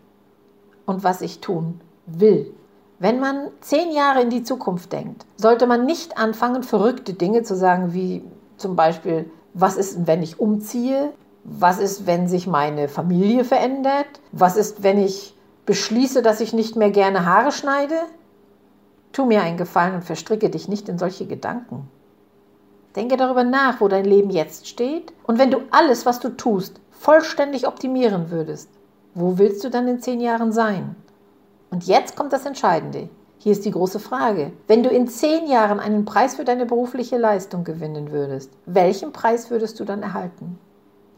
und 0.86 1.04
was 1.04 1.22
ich 1.22 1.40
tun 1.42 1.82
will. 2.06 2.54
Wenn 3.00 3.20
man 3.20 3.48
zehn 3.62 3.92
Jahre 3.92 4.22
in 4.22 4.30
die 4.30 4.44
Zukunft 4.44 4.94
denkt, 4.94 5.26
sollte 5.38 5.66
man 5.66 5.88
nicht 5.88 6.20
anfangen, 6.20 6.62
verrückte 6.62 7.16
Dinge 7.16 7.42
zu 7.42 7.56
sagen, 7.56 7.96
wie 7.96 8.24
zum 8.58 8.76
Beispiel, 8.76 9.28
was 9.56 9.76
ist, 9.76 10.06
wenn 10.06 10.22
ich 10.22 10.40
umziehe? 10.40 11.14
Was 11.44 11.80
ist, 11.80 12.06
wenn 12.06 12.28
sich 12.28 12.48
meine 12.48 12.88
Familie 12.88 13.44
verändert? 13.44 14.22
Was 14.32 14.56
ist, 14.56 14.84
wenn 14.84 15.00
ich 15.00 15.36
beschließe, 15.66 16.22
dass 16.22 16.40
ich 16.40 16.54
nicht 16.54 16.76
mehr 16.76 16.92
gerne 16.92 17.26
Haare 17.26 17.52
schneide? 17.52 17.96
Tu 19.12 19.26
mir 19.26 19.42
einen 19.42 19.58
Gefallen 19.58 19.96
und 19.96 20.04
verstricke 20.04 20.50
dich 20.50 20.68
nicht 20.68 20.88
in 20.88 20.98
solche 20.98 21.26
Gedanken. 21.26 21.90
Denke 22.96 23.18
darüber 23.18 23.44
nach, 23.44 23.82
wo 23.82 23.88
dein 23.88 24.06
Leben 24.06 24.30
jetzt 24.30 24.68
steht. 24.68 25.14
Und 25.24 25.40
wenn 25.40 25.52
du 25.52 25.62
alles, 25.72 26.06
was 26.06 26.20
du 26.20 26.30
tust, 26.30 26.80
vollständig 26.92 27.68
optimieren 27.68 28.32
würdest, 28.32 28.70
wo 29.14 29.38
willst 29.38 29.64
du 29.64 29.70
dann 29.70 29.88
in 29.88 30.02
zehn 30.02 30.20
Jahren 30.22 30.52
sein? 30.52 30.96
Und 31.70 31.86
jetzt 31.86 32.16
kommt 32.16 32.34
das 32.34 32.46
Entscheidende. 32.46 33.10
Hier 33.38 33.54
ist 33.54 33.66
die 33.66 33.72
große 33.72 34.00
Frage. 34.00 34.52
Wenn 34.68 34.84
du 34.84 34.90
in 34.90 35.08
zehn 35.08 35.48
Jahren 35.48 35.80
einen 35.80 36.06
Preis 36.06 36.36
für 36.36 36.46
deine 36.46 36.66
berufliche 36.66 37.18
Leistung 37.18 37.64
gewinnen 37.64 38.12
würdest, 38.12 38.52
welchen 38.66 39.14
Preis 39.14 39.50
würdest 39.50 39.80
du 39.80 39.86
dann 39.86 40.04
erhalten? 40.04 40.60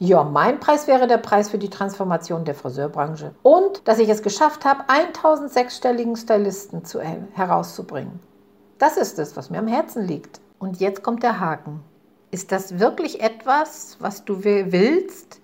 Ja, 0.05 0.21
mein 0.25 0.59
Preis 0.59 0.87
wäre 0.87 1.07
der 1.07 1.17
Preis 1.17 1.49
für 1.49 1.57
die 1.57 1.69
Transformation 1.69 2.43
der 2.43 2.55
Friseurbranche. 2.55 3.33
Und 3.41 3.87
dass 3.87 3.99
ich 3.99 4.09
es 4.09 4.21
geschafft 4.21 4.65
habe, 4.65 4.83
1000 4.89 5.49
sechsstelligen 5.49 6.17
Stylisten 6.17 6.83
zu, 6.83 6.99
herauszubringen. 6.99 8.19
Das 8.79 8.97
ist 8.97 9.17
es, 9.17 9.37
was 9.37 9.49
mir 9.49 9.59
am 9.59 9.67
Herzen 9.67 10.05
liegt. 10.05 10.41
Und 10.59 10.81
jetzt 10.81 11.03
kommt 11.03 11.23
der 11.23 11.39
Haken. 11.39 11.79
Ist 12.31 12.51
das 12.51 12.79
wirklich 12.79 13.23
etwas, 13.23 13.95
was 14.01 14.25
du 14.25 14.43
willst? 14.43 15.39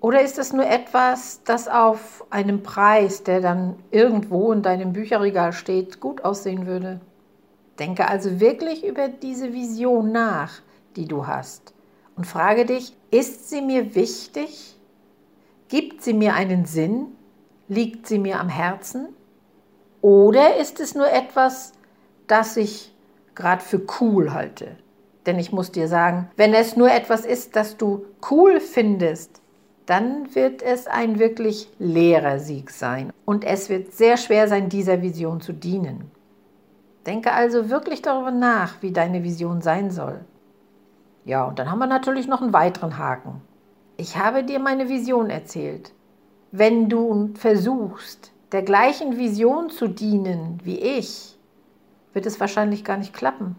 Oder 0.00 0.22
ist 0.22 0.40
es 0.40 0.52
nur 0.52 0.66
etwas, 0.66 1.44
das 1.44 1.68
auf 1.68 2.24
einem 2.30 2.64
Preis, 2.64 3.22
der 3.22 3.40
dann 3.40 3.76
irgendwo 3.92 4.50
in 4.50 4.62
deinem 4.62 4.92
Bücherregal 4.92 5.52
steht, 5.52 6.00
gut 6.00 6.24
aussehen 6.24 6.66
würde? 6.66 6.98
Denke 7.78 8.08
also 8.08 8.40
wirklich 8.40 8.84
über 8.84 9.06
diese 9.06 9.52
Vision 9.52 10.10
nach, 10.10 10.50
die 10.96 11.06
du 11.06 11.28
hast 11.28 11.74
und 12.20 12.26
frage 12.26 12.66
dich, 12.66 12.94
ist 13.10 13.48
sie 13.48 13.62
mir 13.62 13.94
wichtig? 13.94 14.76
Gibt 15.68 16.02
sie 16.02 16.12
mir 16.12 16.34
einen 16.34 16.66
Sinn? 16.66 17.06
Liegt 17.66 18.06
sie 18.06 18.18
mir 18.18 18.38
am 18.38 18.50
Herzen? 18.50 19.08
Oder 20.02 20.58
ist 20.58 20.80
es 20.80 20.94
nur 20.94 21.10
etwas, 21.10 21.72
das 22.26 22.58
ich 22.58 22.94
gerade 23.34 23.62
für 23.62 23.80
cool 23.98 24.34
halte? 24.34 24.76
Denn 25.24 25.38
ich 25.38 25.50
muss 25.50 25.72
dir 25.72 25.88
sagen, 25.88 26.28
wenn 26.36 26.52
es 26.52 26.76
nur 26.76 26.92
etwas 26.92 27.24
ist, 27.24 27.56
das 27.56 27.78
du 27.78 28.04
cool 28.30 28.60
findest, 28.60 29.40
dann 29.86 30.34
wird 30.34 30.60
es 30.60 30.88
ein 30.88 31.18
wirklich 31.18 31.70
leerer 31.78 32.38
Sieg 32.38 32.70
sein. 32.70 33.14
Und 33.24 33.44
es 33.44 33.70
wird 33.70 33.94
sehr 33.94 34.18
schwer 34.18 34.46
sein, 34.46 34.68
dieser 34.68 35.00
Vision 35.00 35.40
zu 35.40 35.54
dienen. 35.54 36.10
Denke 37.06 37.32
also 37.32 37.70
wirklich 37.70 38.02
darüber 38.02 38.30
nach, 38.30 38.82
wie 38.82 38.92
deine 38.92 39.24
Vision 39.24 39.62
sein 39.62 39.90
soll. 39.90 40.20
Ja, 41.24 41.44
und 41.44 41.58
dann 41.58 41.70
haben 41.70 41.78
wir 41.78 41.86
natürlich 41.86 42.26
noch 42.26 42.40
einen 42.40 42.52
weiteren 42.52 42.98
Haken. 42.98 43.42
Ich 43.96 44.16
habe 44.16 44.44
dir 44.44 44.58
meine 44.58 44.88
Vision 44.88 45.28
erzählt. 45.30 45.92
Wenn 46.52 46.88
du 46.88 47.30
versuchst, 47.34 48.32
der 48.52 48.62
gleichen 48.62 49.18
Vision 49.18 49.70
zu 49.70 49.88
dienen 49.88 50.58
wie 50.64 50.78
ich, 50.78 51.38
wird 52.12 52.26
es 52.26 52.40
wahrscheinlich 52.40 52.84
gar 52.84 52.96
nicht 52.96 53.12
klappen. 53.12 53.56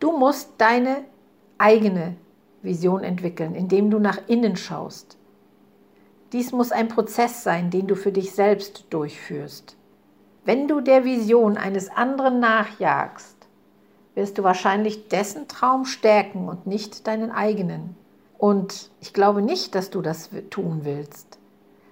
Du 0.00 0.16
musst 0.16 0.52
deine 0.58 1.04
eigene 1.56 2.16
Vision 2.62 3.02
entwickeln, 3.02 3.54
indem 3.54 3.90
du 3.90 3.98
nach 3.98 4.18
innen 4.26 4.56
schaust. 4.56 5.16
Dies 6.32 6.52
muss 6.52 6.72
ein 6.72 6.88
Prozess 6.88 7.42
sein, 7.42 7.70
den 7.70 7.86
du 7.86 7.94
für 7.94 8.12
dich 8.12 8.32
selbst 8.32 8.86
durchführst. 8.90 9.76
Wenn 10.44 10.68
du 10.68 10.80
der 10.80 11.04
Vision 11.04 11.56
eines 11.56 11.88
anderen 11.88 12.40
nachjagst, 12.40 13.37
wirst 14.18 14.36
du 14.36 14.42
wahrscheinlich 14.42 15.06
dessen 15.06 15.46
Traum 15.46 15.84
stärken 15.84 16.48
und 16.48 16.66
nicht 16.66 17.06
deinen 17.06 17.30
eigenen. 17.30 17.94
Und 18.36 18.90
ich 19.00 19.14
glaube 19.14 19.42
nicht, 19.42 19.76
dass 19.76 19.90
du 19.90 20.02
das 20.02 20.30
tun 20.50 20.80
willst. 20.82 21.38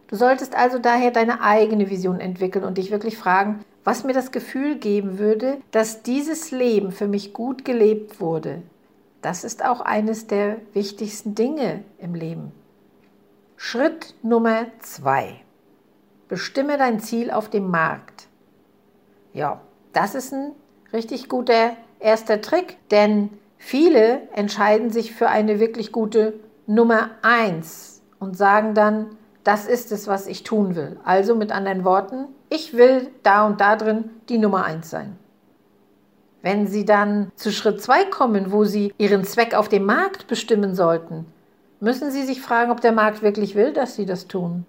Du 0.09 0.17
solltest 0.17 0.57
also 0.57 0.81
daher 0.81 1.13
deine 1.13 1.41
eigene 1.41 1.89
Vision 1.89 2.19
entwickeln 2.19 2.65
und 2.65 2.79
dich 2.79 2.91
wirklich 2.91 3.17
fragen, 3.17 3.65
was 3.85 4.03
mir 4.03 4.13
das 4.13 4.33
Gefühl 4.33 4.75
geben 4.75 5.21
würde, 5.21 5.59
dass 5.71 6.03
dieses 6.03 6.51
Leben 6.51 6.91
für 6.91 7.07
mich 7.07 7.33
gut 7.33 7.65
gelebt 7.65 8.21
wurde. 8.21 8.63
Das 9.23 9.45
ist 9.45 9.65
auch 9.65 9.81
eines 9.81 10.27
der 10.27 10.57
wichtigsten 10.73 11.37
Dinge 11.37 11.85
im 11.99 12.17
Leben. 12.17 12.51
Schritt 13.57 14.17
Nummer 14.25 14.67
zwei. 14.81 15.41
Bestimme 16.29 16.77
dein 16.77 16.99
Ziel 16.99 17.31
auf 17.31 17.49
dem 17.51 17.71
Markt. 17.71 18.27
Ja, 19.33 19.61
das 19.93 20.17
ist 20.17 20.33
ein 20.33 20.53
richtig 20.93 21.29
guter 21.29 21.77
erster 22.01 22.41
Trick, 22.41 22.77
denn 22.91 23.31
viele 23.59 24.23
entscheiden 24.35 24.91
sich 24.91 25.13
für 25.13 25.29
eine 25.29 25.61
wirklich 25.61 25.93
gute 25.93 26.35
Nummer 26.67 27.11
eins 27.23 28.03
und 28.19 28.37
sagen 28.37 28.75
dann, 28.75 29.07
das 29.45 29.67
ist 29.67 29.93
es, 29.93 30.09
was 30.09 30.27
ich 30.27 30.43
tun 30.43 30.75
will. 30.75 30.99
Also 31.05 31.37
mit 31.37 31.53
anderen 31.53 31.85
Worten, 31.85 32.27
ich 32.51 32.75
will 32.75 33.09
da 33.23 33.47
und 33.47 33.61
da 33.61 33.77
drin 33.77 34.11
die 34.29 34.39
Nummer 34.39 34.65
eins 34.65 34.91
sein. 34.91 35.17
Wenn 36.43 36.67
Sie 36.67 36.85
dann 36.85 37.31
zu 37.37 37.51
Schritt 37.51 37.83
zwei 37.83 38.05
kommen, 38.05 38.53
wo 38.53 38.65
Sie 38.65 38.93
Ihren 38.99 39.25
Zweck 39.25 39.55
auf 39.55 39.69
dem 39.69 39.85
Markt 39.85 40.27
bestimmen 40.27 40.75
sollten, 40.75 41.27
müssen 41.81 42.11
Sie 42.11 42.23
sich 42.23 42.41
fragen, 42.41 42.71
ob 42.71 42.81
der 42.81 42.93
Markt 42.93 43.23
wirklich 43.23 43.55
will, 43.55 43.73
dass 43.73 43.97
Sie 43.97 44.07
das 44.07 44.27
tun. 44.27 44.65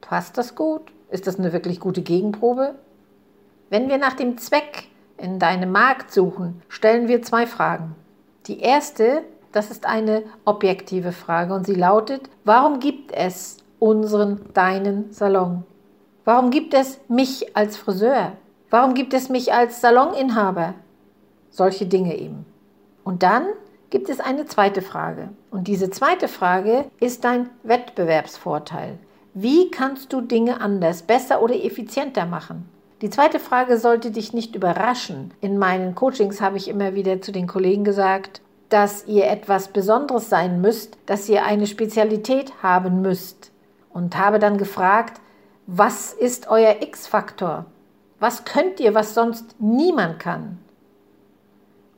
Passt 0.00 0.36
das 0.38 0.54
gut? 0.54 0.92
Ist 1.10 1.26
das 1.26 1.38
eine 1.38 1.52
wirklich 1.52 1.80
gute 1.80 2.02
Gegenprobe? 2.02 2.74
Wenn 3.70 3.88
wir 3.88 3.98
nach 3.98 4.14
dem 4.14 4.36
Zweck 4.38 4.88
in 5.22 5.38
deinem 5.38 5.70
Markt 5.70 6.12
suchen, 6.12 6.60
stellen 6.68 7.08
wir 7.08 7.22
zwei 7.22 7.46
Fragen. 7.46 7.94
Die 8.46 8.60
erste, 8.60 9.22
das 9.52 9.70
ist 9.70 9.86
eine 9.86 10.24
objektive 10.44 11.12
Frage 11.12 11.54
und 11.54 11.64
sie 11.64 11.74
lautet, 11.74 12.28
warum 12.44 12.80
gibt 12.80 13.12
es 13.12 13.58
unseren, 13.78 14.40
deinen 14.52 15.12
Salon? 15.12 15.64
Warum 16.24 16.50
gibt 16.50 16.74
es 16.74 17.00
mich 17.08 17.56
als 17.56 17.76
Friseur? 17.76 18.32
Warum 18.70 18.94
gibt 18.94 19.14
es 19.14 19.28
mich 19.28 19.52
als 19.52 19.80
Saloninhaber? 19.80 20.74
Solche 21.50 21.86
Dinge 21.86 22.16
eben. 22.18 22.44
Und 23.04 23.22
dann 23.22 23.46
gibt 23.90 24.08
es 24.08 24.20
eine 24.20 24.46
zweite 24.46 24.82
Frage. 24.82 25.28
Und 25.50 25.68
diese 25.68 25.90
zweite 25.90 26.26
Frage 26.26 26.86
ist 26.98 27.24
dein 27.24 27.50
Wettbewerbsvorteil. 27.62 28.98
Wie 29.34 29.70
kannst 29.70 30.12
du 30.12 30.20
Dinge 30.20 30.60
anders, 30.60 31.02
besser 31.02 31.42
oder 31.42 31.54
effizienter 31.54 32.26
machen? 32.26 32.71
Die 33.02 33.10
zweite 33.10 33.40
Frage 33.40 33.78
sollte 33.78 34.12
dich 34.12 34.32
nicht 34.32 34.54
überraschen. 34.54 35.34
In 35.40 35.58
meinen 35.58 35.96
Coachings 35.96 36.40
habe 36.40 36.56
ich 36.56 36.68
immer 36.68 36.94
wieder 36.94 37.20
zu 37.20 37.32
den 37.32 37.48
Kollegen 37.48 37.82
gesagt, 37.82 38.40
dass 38.68 39.06
ihr 39.08 39.26
etwas 39.26 39.68
Besonderes 39.68 40.30
sein 40.30 40.60
müsst, 40.60 40.96
dass 41.06 41.28
ihr 41.28 41.44
eine 41.44 41.66
Spezialität 41.66 42.62
haben 42.62 43.02
müsst. 43.02 43.50
Und 43.92 44.16
habe 44.16 44.38
dann 44.38 44.56
gefragt, 44.56 45.20
was 45.66 46.12
ist 46.12 46.48
euer 46.48 46.76
X-Faktor? 46.80 47.66
Was 48.20 48.44
könnt 48.44 48.78
ihr, 48.78 48.94
was 48.94 49.14
sonst 49.14 49.56
niemand 49.58 50.20
kann? 50.20 50.58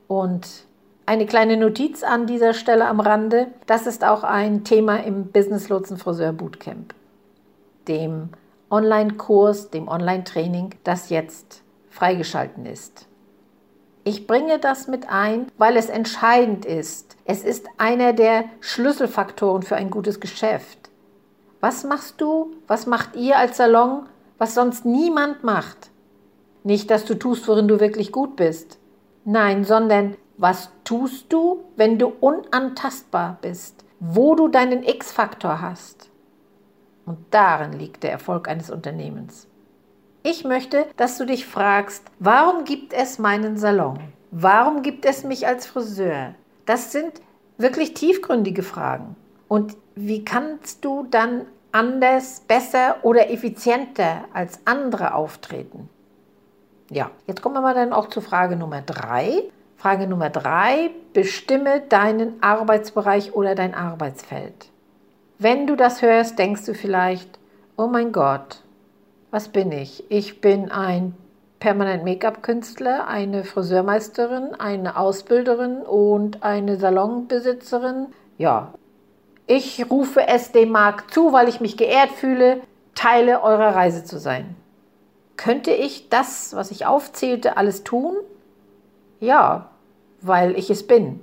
Und 0.07 0.47
eine 1.05 1.27
kleine 1.27 1.55
Notiz 1.55 2.01
an 2.01 2.25
dieser 2.25 2.55
Stelle 2.55 2.87
am 2.87 2.99
Rande. 2.99 3.47
Das 3.67 3.85
ist 3.85 4.03
auch 4.03 4.23
ein 4.23 4.63
Thema 4.63 5.03
im 5.03 5.27
Business 5.27 5.69
Lotsen 5.69 5.97
Friseur 5.97 6.33
Bootcamp, 6.33 6.95
dem 7.87 8.29
Online-Kurs, 8.75 9.69
dem 9.69 9.87
Online-Training, 9.87 10.75
das 10.83 11.09
jetzt 11.09 11.61
freigeschalten 11.89 12.65
ist. 12.65 13.07
Ich 14.03 14.27
bringe 14.27 14.59
das 14.59 14.89
mit 14.89 15.07
ein, 15.09 15.47
weil 15.57 15.77
es 15.77 15.87
entscheidend 15.87 16.65
ist. 16.65 17.15
Es 17.23 17.41
ist 17.45 17.67
einer 17.77 18.11
der 18.11 18.43
Schlüsselfaktoren 18.59 19.63
für 19.63 19.77
ein 19.77 19.89
gutes 19.89 20.19
Geschäft. 20.19 20.89
Was 21.61 21.85
machst 21.85 22.19
du, 22.19 22.51
was 22.67 22.85
macht 22.85 23.15
ihr 23.15 23.37
als 23.37 23.55
Salon, 23.55 24.07
was 24.37 24.55
sonst 24.55 24.85
niemand 24.85 25.45
macht? 25.45 25.89
Nicht, 26.63 26.91
dass 26.91 27.05
du 27.05 27.15
tust, 27.15 27.47
worin 27.47 27.69
du 27.69 27.79
wirklich 27.79 28.11
gut 28.11 28.35
bist. 28.35 28.77
Nein, 29.23 29.63
sondern 29.63 30.17
was 30.37 30.69
tust 30.83 31.31
du, 31.31 31.63
wenn 31.77 31.97
du 31.97 32.07
unantastbar 32.19 33.37
bist? 33.41 33.85
Wo 34.01 34.35
du 34.35 34.49
deinen 34.49 34.83
X-Faktor 34.83 35.61
hast? 35.61 36.09
Und 37.05 37.17
darin 37.31 37.73
liegt 37.73 38.03
der 38.03 38.11
Erfolg 38.11 38.47
eines 38.47 38.69
Unternehmens. 38.69 39.47
Ich 40.23 40.43
möchte, 40.43 40.87
dass 40.97 41.17
du 41.17 41.25
dich 41.25 41.45
fragst, 41.45 42.03
warum 42.19 42.63
gibt 42.63 42.93
es 42.93 43.19
meinen 43.19 43.57
Salon? 43.57 43.99
Warum 44.31 44.81
gibt 44.81 45.05
es 45.05 45.23
mich 45.23 45.45
als 45.45 45.67
Friseur? 45.67 46.33
Das 46.65 46.91
sind 46.91 47.21
wirklich 47.57 47.93
tiefgründige 47.93 48.63
Fragen. 48.63 49.15
Und 49.47 49.77
wie 49.95 50.25
kannst 50.25 50.83
du 50.83 51.05
dann 51.09 51.45
anders, 51.71 52.41
besser 52.41 52.97
oder 53.03 53.29
effizienter 53.29 54.25
als 54.33 54.59
andere 54.65 55.13
auftreten? 55.13 55.89
Ja, 56.89 57.11
jetzt 57.27 57.41
kommen 57.41 57.55
wir 57.55 57.61
mal 57.61 57.75
dann 57.75 57.93
auch 57.93 58.09
zu 58.09 58.21
Frage 58.21 58.55
Nummer 58.55 58.81
drei. 58.81 59.43
Frage 59.77 60.07
Nummer 60.07 60.29
drei, 60.29 60.89
bestimme 61.13 61.81
deinen 61.81 62.41
Arbeitsbereich 62.41 63.33
oder 63.33 63.55
dein 63.55 63.75
Arbeitsfeld. 63.75 64.71
Wenn 65.37 65.67
du 65.67 65.75
das 65.75 66.01
hörst, 66.01 66.39
denkst 66.39 66.65
du 66.65 66.73
vielleicht, 66.73 67.39
oh 67.75 67.87
mein 67.87 68.13
Gott, 68.13 68.61
was 69.31 69.49
bin 69.49 69.73
ich? 69.73 70.09
Ich 70.09 70.39
bin 70.39 70.71
ein 70.71 71.13
Permanent 71.59 72.05
Make-up-Künstler, 72.05 73.07
eine 73.07 73.43
Friseurmeisterin, 73.43 74.55
eine 74.57 74.95
Ausbilderin 74.97 75.81
und 75.81 76.41
eine 76.43 76.77
Salonbesitzerin. 76.77 78.07
Ja, 78.37 78.73
ich 79.45 79.89
rufe 79.89 80.25
es 80.25 80.53
dem 80.53 80.69
Markt 80.69 81.13
zu, 81.13 81.33
weil 81.33 81.49
ich 81.49 81.59
mich 81.59 81.75
geehrt 81.75 82.11
fühle, 82.11 82.61
Teile 82.93 83.43
eurer 83.43 83.75
Reise 83.75 84.05
zu 84.05 84.19
sein. 84.19 84.55
Könnte 85.35 85.71
ich 85.71 86.07
das, 86.07 86.55
was 86.55 86.71
ich 86.71 86.85
aufzählte, 86.85 87.57
alles 87.57 87.83
tun? 87.83 88.15
Ja, 89.19 89.69
weil 90.21 90.57
ich 90.57 90.69
es 90.69 90.87
bin. 90.87 91.19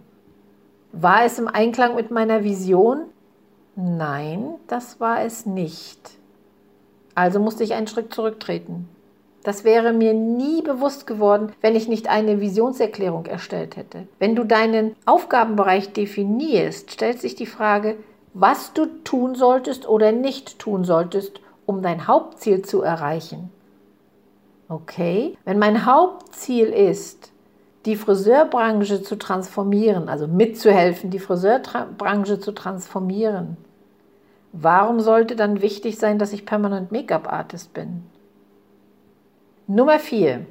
War 0.92 1.25
es 1.25 1.38
im 1.38 1.48
Einklang 1.48 1.94
mit 1.94 2.11
meiner 2.11 2.44
Vision? 2.44 3.07
Nein, 3.75 4.55
das 4.67 5.01
war 5.01 5.23
es 5.23 5.47
nicht. 5.47 6.11
Also 7.15 7.41
musste 7.41 7.65
ich 7.65 7.75
einen 7.75 7.87
Schritt 7.87 8.13
zurücktreten. 8.13 8.89
Das 9.43 9.65
wäre 9.65 9.93
mir 9.93 10.15
nie 10.15 10.63
bewusst 10.63 11.07
geworden, 11.07 11.53
wenn 11.61 11.75
ich 11.75 11.89
nicht 11.89 12.09
eine 12.09 12.41
Visionserklärung 12.41 13.27
erstellt 13.27 13.77
hätte. 13.77 14.07
Wenn 14.19 14.37
du 14.37 14.45
deinen 14.45 14.95
Aufgabenbereich 15.05 15.93
definierst, 15.93 16.93
stellt 16.93 17.21
sich 17.21 17.35
die 17.35 17.47
Frage, 17.47 17.97
was 18.35 18.73
du 18.73 18.87
tun 19.05 19.35
solltest 19.35 19.89
oder 19.89 20.13
nicht 20.13 20.59
tun 20.59 20.85
solltest, 20.85 21.41
um 21.67 21.83
dein 21.83 22.07
Hauptziel 22.07 22.63
zu 22.63 22.83
erreichen. 22.83 23.51
Okay, 24.69 25.37
wenn 25.45 25.59
mein 25.59 25.85
Hauptziel 25.87 26.69
ist, 26.69 27.32
die 27.85 27.97
Friseurbranche 27.97 29.03
zu 29.03 29.16
transformieren, 29.16 30.09
also 30.09 30.29
mitzuhelfen, 30.29 31.11
die 31.11 31.18
Friseurbranche 31.18 32.38
zu 32.38 32.53
transformieren, 32.53 33.57
warum 34.53 35.01
sollte 35.01 35.35
dann 35.37 35.62
wichtig 35.62 35.99
sein, 35.99 36.18
dass 36.18 36.33
ich 36.33 36.47
permanent 36.47 36.92
Make-up-Artist 36.92 37.73
bin? 37.75 38.05
Nummer 39.66 39.99
4. 39.99 40.47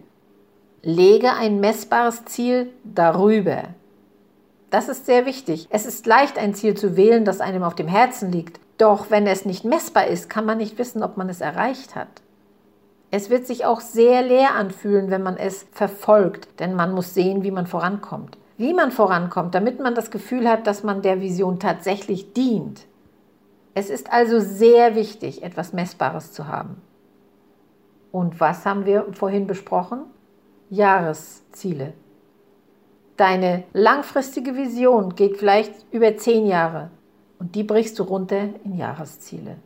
Lege 0.84 1.34
ein 1.34 1.60
messbares 1.60 2.26
Ziel 2.26 2.72
darüber. 2.84 3.66
Das 4.72 4.90
ist 4.90 5.06
sehr 5.06 5.26
wichtig. 5.26 5.68
Es 5.70 5.86
ist 5.86 6.06
leicht, 6.06 6.38
ein 6.38 6.56
Ziel 6.56 6.76
zu 6.76 6.96
wählen, 6.96 7.26
das 7.26 7.42
einem 7.42 7.64
auf 7.64 7.76
dem 7.76 7.88
Herzen 7.88 8.32
liegt. 8.32 8.60
Doch 8.78 9.12
wenn 9.12 9.28
es 9.28 9.46
nicht 9.46 9.64
messbar 9.64 10.08
ist, 10.08 10.30
kann 10.30 10.46
man 10.46 10.58
nicht 10.58 10.80
wissen, 10.80 11.04
ob 11.04 11.18
man 11.18 11.30
es 11.30 11.42
erreicht 11.42 11.96
hat. 11.96 12.08
Es 13.14 13.30
wird 13.30 13.46
sich 13.46 13.66
auch 13.66 13.82
sehr 13.82 14.22
leer 14.22 14.56
anfühlen, 14.56 15.12
wenn 15.12 15.22
man 15.22 15.36
es 15.36 15.68
verfolgt, 15.74 16.62
denn 16.62 16.74
man 16.74 16.94
muss 16.94 17.14
sehen, 17.14 17.44
wie 17.44 17.52
man 17.52 17.68
vorankommt. 17.68 18.38
Wie 18.58 18.74
man 18.74 18.92
vorankommt, 18.92 19.54
damit 19.54 19.82
man 19.82 19.96
das 19.96 20.12
Gefühl 20.12 20.48
hat, 20.48 20.66
dass 20.66 20.84
man 20.84 21.02
der 21.02 21.20
Vision 21.20 21.60
tatsächlich 21.60 22.32
dient. 22.32 22.88
Es 23.74 23.90
ist 23.90 24.12
also 24.12 24.40
sehr 24.40 24.96
wichtig, 24.96 25.44
etwas 25.44 25.74
Messbares 25.74 26.32
zu 26.32 26.48
haben. 26.48 26.82
Und 28.14 28.40
was 28.40 28.66
haben 28.66 28.86
wir 28.86 29.06
vorhin 29.12 29.46
besprochen? 29.46 30.04
Jahresziele. 30.70 31.94
Deine 33.18 33.64
langfristige 33.74 34.56
Vision 34.56 35.16
geht 35.16 35.38
vielleicht 35.38 35.74
über 35.92 36.16
zehn 36.18 36.46
Jahre 36.46 36.92
und 37.40 37.56
die 37.56 37.64
brichst 37.64 38.00
du 38.00 38.04
runter 38.04 38.50
in 38.64 38.78
Jahresziele. 38.78 39.58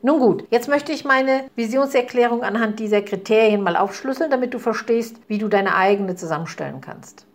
Nun 0.00 0.20
gut, 0.20 0.44
jetzt 0.50 0.68
möchte 0.68 0.92
ich 0.92 1.04
meine 1.04 1.44
Visionserklärung 1.56 2.44
anhand 2.44 2.78
dieser 2.78 3.02
Kriterien 3.02 3.62
mal 3.62 3.76
aufschlüsseln, 3.76 4.30
damit 4.30 4.54
du 4.54 4.60
verstehst, 4.60 5.16
wie 5.26 5.38
du 5.38 5.48
deine 5.48 5.74
eigene 5.74 6.14
zusammenstellen 6.14 6.80
kannst. 6.80 7.26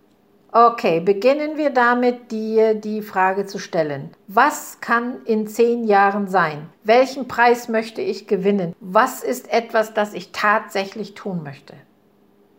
Okay, 0.52 1.00
beginnen 1.00 1.58
wir 1.58 1.72
damit, 1.72 2.32
dir 2.32 2.76
die 2.76 3.02
Frage 3.02 3.48
zu 3.48 3.58
stellen. 3.58 4.12
Was 4.28 4.80
kann 4.80 5.26
in 5.26 5.48
zehn 5.48 5.84
Jahren 5.84 6.28
sein? 6.28 6.70
Welchen 6.84 7.28
Preis 7.28 7.68
möchte 7.68 8.02
ich 8.02 8.28
gewinnen? 8.28 8.76
Was 8.80 9.24
ist 9.24 9.52
etwas, 9.52 9.94
das 9.94 10.14
ich 10.14 10.32
tatsächlich 10.32 11.16
tun 11.16 11.42
möchte? 11.44 11.74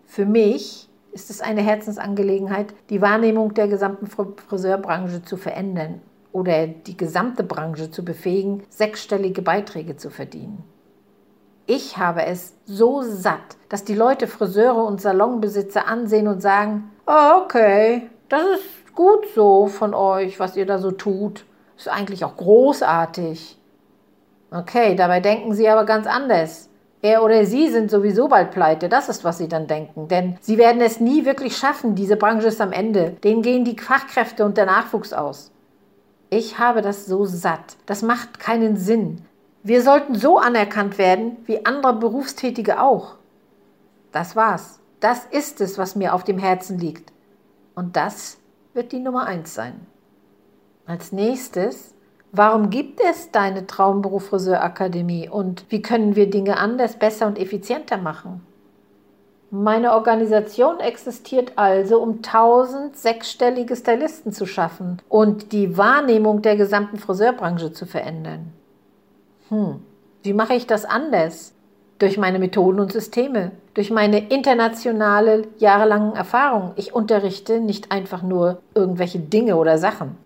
Für 0.06 0.26
mich 0.26 0.88
ist 1.12 1.30
es 1.30 1.40
eine 1.40 1.62
Herzensangelegenheit, 1.62 2.74
die 2.90 3.00
Wahrnehmung 3.00 3.54
der 3.54 3.68
gesamten 3.68 4.08
Friseurbranche 4.08 5.22
zu 5.22 5.36
verändern 5.36 6.02
oder 6.34 6.66
die 6.66 6.96
gesamte 6.96 7.44
Branche 7.44 7.92
zu 7.92 8.04
befähigen, 8.04 8.64
sechsstellige 8.68 9.40
Beiträge 9.40 9.96
zu 9.96 10.10
verdienen. 10.10 10.64
Ich 11.66 11.96
habe 11.96 12.26
es 12.26 12.54
so 12.66 13.02
satt, 13.02 13.56
dass 13.68 13.84
die 13.84 13.94
Leute 13.94 14.26
Friseure 14.26 14.84
und 14.84 15.00
Salonbesitzer 15.00 15.86
ansehen 15.86 16.26
und 16.26 16.42
sagen, 16.42 16.90
oh, 17.06 17.42
okay, 17.44 18.10
das 18.28 18.42
ist 18.56 18.94
gut 18.96 19.26
so 19.34 19.68
von 19.68 19.94
euch, 19.94 20.40
was 20.40 20.56
ihr 20.56 20.66
da 20.66 20.78
so 20.78 20.90
tut. 20.90 21.46
Ist 21.76 21.88
eigentlich 21.88 22.24
auch 22.24 22.36
großartig. 22.36 23.56
Okay, 24.50 24.96
dabei 24.96 25.20
denken 25.20 25.54
sie 25.54 25.68
aber 25.68 25.84
ganz 25.84 26.08
anders. 26.08 26.68
Er 27.00 27.22
oder 27.22 27.44
sie 27.44 27.68
sind 27.68 27.92
sowieso 27.92 28.26
bald 28.26 28.50
pleite, 28.50 28.88
das 28.88 29.08
ist, 29.08 29.22
was 29.22 29.38
sie 29.38 29.48
dann 29.48 29.68
denken. 29.68 30.08
Denn 30.08 30.36
sie 30.40 30.58
werden 30.58 30.80
es 30.80 30.98
nie 30.98 31.24
wirklich 31.24 31.56
schaffen, 31.56 31.94
diese 31.94 32.16
Branche 32.16 32.48
ist 32.48 32.60
am 32.60 32.72
Ende. 32.72 33.10
Denen 33.22 33.42
gehen 33.42 33.64
die 33.64 33.78
Fachkräfte 33.78 34.44
und 34.44 34.56
der 34.56 34.66
Nachwuchs 34.66 35.12
aus. 35.12 35.53
Ich 36.36 36.58
habe 36.58 36.82
das 36.82 37.06
so 37.06 37.26
satt. 37.26 37.76
Das 37.86 38.02
macht 38.02 38.40
keinen 38.40 38.76
Sinn. 38.76 39.22
Wir 39.62 39.82
sollten 39.82 40.16
so 40.16 40.36
anerkannt 40.36 40.98
werden 40.98 41.36
wie 41.46 41.64
andere 41.64 41.94
Berufstätige 41.94 42.82
auch. 42.82 43.14
Das 44.10 44.34
war's. 44.34 44.80
Das 44.98 45.26
ist 45.26 45.60
es, 45.60 45.78
was 45.78 45.94
mir 45.94 46.12
auf 46.12 46.24
dem 46.24 46.38
Herzen 46.40 46.76
liegt. 46.76 47.12
Und 47.76 47.94
das 47.94 48.38
wird 48.72 48.90
die 48.90 48.98
Nummer 48.98 49.26
eins 49.26 49.54
sein. 49.54 49.86
Als 50.86 51.12
nächstes, 51.12 51.94
warum 52.32 52.68
gibt 52.68 53.00
es 53.00 53.30
deine 53.30 53.68
Traumberuf 53.68 54.26
Friseurakademie 54.26 55.28
und 55.28 55.64
wie 55.68 55.82
können 55.82 56.16
wir 56.16 56.28
Dinge 56.28 56.56
anders, 56.56 56.98
besser 56.98 57.28
und 57.28 57.38
effizienter 57.38 57.96
machen? 57.96 58.44
Meine 59.56 59.92
Organisation 59.92 60.80
existiert 60.80 61.52
also, 61.54 62.02
um 62.02 62.16
1000 62.16 62.96
sechsstellige 62.96 63.76
Stylisten 63.76 64.32
zu 64.32 64.46
schaffen 64.46 65.00
und 65.08 65.52
die 65.52 65.78
Wahrnehmung 65.78 66.42
der 66.42 66.56
gesamten 66.56 66.98
Friseurbranche 66.98 67.72
zu 67.72 67.86
verändern. 67.86 68.52
Hm, 69.50 69.76
wie 70.24 70.32
mache 70.32 70.54
ich 70.54 70.66
das 70.66 70.84
anders? 70.84 71.52
Durch 72.00 72.18
meine 72.18 72.40
Methoden 72.40 72.80
und 72.80 72.90
Systeme, 72.90 73.52
durch 73.74 73.92
meine 73.92 74.28
internationale, 74.28 75.46
jahrelangen 75.58 76.16
Erfahrung. 76.16 76.72
Ich 76.74 76.92
unterrichte 76.92 77.60
nicht 77.60 77.92
einfach 77.92 78.24
nur 78.24 78.60
irgendwelche 78.74 79.20
Dinge 79.20 79.54
oder 79.54 79.78
Sachen. 79.78 80.16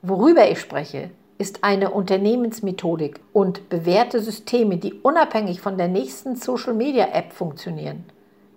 Worüber 0.00 0.50
ich 0.50 0.60
spreche, 0.60 1.10
ist 1.36 1.62
eine 1.62 1.90
Unternehmensmethodik 1.90 3.20
und 3.34 3.68
bewährte 3.68 4.18
Systeme, 4.18 4.78
die 4.78 4.94
unabhängig 4.94 5.60
von 5.60 5.76
der 5.76 5.88
nächsten 5.88 6.36
Social-Media-App 6.36 7.34
funktionieren, 7.34 8.06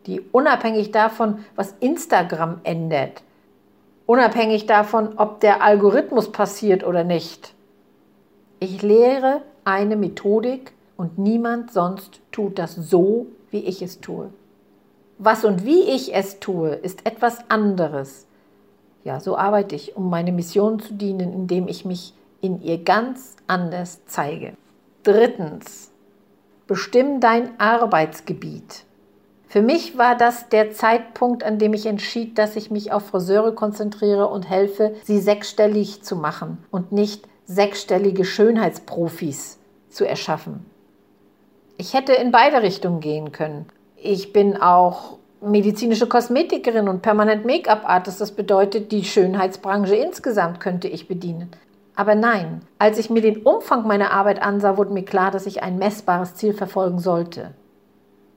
die 0.05 0.21
unabhängig 0.31 0.91
davon, 0.91 1.39
was 1.55 1.75
Instagram 1.79 2.59
ändert, 2.63 3.23
unabhängig 4.05 4.65
davon, 4.65 5.17
ob 5.17 5.39
der 5.39 5.61
Algorithmus 5.61 6.31
passiert 6.31 6.83
oder 6.83 7.03
nicht. 7.03 7.53
Ich 8.59 8.81
lehre 8.81 9.41
eine 9.65 9.95
Methodik 9.95 10.73
und 10.97 11.17
niemand 11.17 11.71
sonst 11.71 12.21
tut 12.31 12.59
das 12.59 12.75
so, 12.75 13.27
wie 13.51 13.59
ich 13.59 13.81
es 13.81 14.01
tue. 14.01 14.29
Was 15.17 15.45
und 15.45 15.65
wie 15.65 15.81
ich 15.83 16.13
es 16.13 16.39
tue, 16.39 16.69
ist 16.69 17.05
etwas 17.05 17.49
anderes. 17.49 18.27
Ja, 19.03 19.19
so 19.19 19.37
arbeite 19.37 19.75
ich, 19.75 19.95
um 19.95 20.09
meine 20.09 20.31
Mission 20.31 20.79
zu 20.79 20.93
dienen, 20.93 21.33
indem 21.33 21.67
ich 21.67 21.85
mich 21.85 22.13
in 22.41 22.61
ihr 22.61 22.83
ganz 22.83 23.35
anders 23.47 24.01
zeige. 24.05 24.53
Drittens, 25.03 25.91
bestimm 26.67 27.19
dein 27.19 27.59
Arbeitsgebiet. 27.59 28.85
Für 29.53 29.61
mich 29.61 29.99
war 29.99 30.17
das 30.17 30.49
der 30.49 30.71
Zeitpunkt, 30.71 31.43
an 31.43 31.59
dem 31.59 31.75
ich 31.75 31.85
entschied, 31.85 32.39
dass 32.39 32.55
ich 32.55 32.71
mich 32.71 32.91
auf 32.91 33.05
Friseure 33.05 33.53
konzentriere 33.53 34.27
und 34.27 34.49
helfe, 34.49 34.95
sie 35.03 35.19
sechsstellig 35.19 36.01
zu 36.01 36.15
machen 36.15 36.57
und 36.71 36.91
nicht 36.91 37.27
sechsstellige 37.45 38.25
Schönheitsprofis 38.25 39.59
zu 39.89 40.05
erschaffen. 40.05 40.65
Ich 41.77 41.93
hätte 41.93 42.13
in 42.13 42.31
beide 42.31 42.63
Richtungen 42.63 42.99
gehen 42.99 43.31
können. 43.31 43.67
Ich 43.95 44.33
bin 44.33 44.57
auch 44.57 45.17
medizinische 45.39 46.07
Kosmetikerin 46.07 46.87
und 46.87 47.03
permanent 47.03 47.45
Make-up-Artist. 47.45 48.21
Das 48.21 48.31
bedeutet, 48.31 48.91
die 48.91 49.03
Schönheitsbranche 49.03 49.95
insgesamt 49.95 50.61
könnte 50.61 50.87
ich 50.87 51.07
bedienen. 51.07 51.51
Aber 51.95 52.15
nein, 52.15 52.63
als 52.79 52.97
ich 52.97 53.11
mir 53.11 53.21
den 53.21 53.43
Umfang 53.43 53.85
meiner 53.85 54.13
Arbeit 54.13 54.41
ansah, 54.41 54.77
wurde 54.77 54.93
mir 54.93 55.05
klar, 55.05 55.29
dass 55.29 55.45
ich 55.45 55.61
ein 55.61 55.77
messbares 55.77 56.33
Ziel 56.33 56.55
verfolgen 56.55 56.97
sollte. 56.97 57.51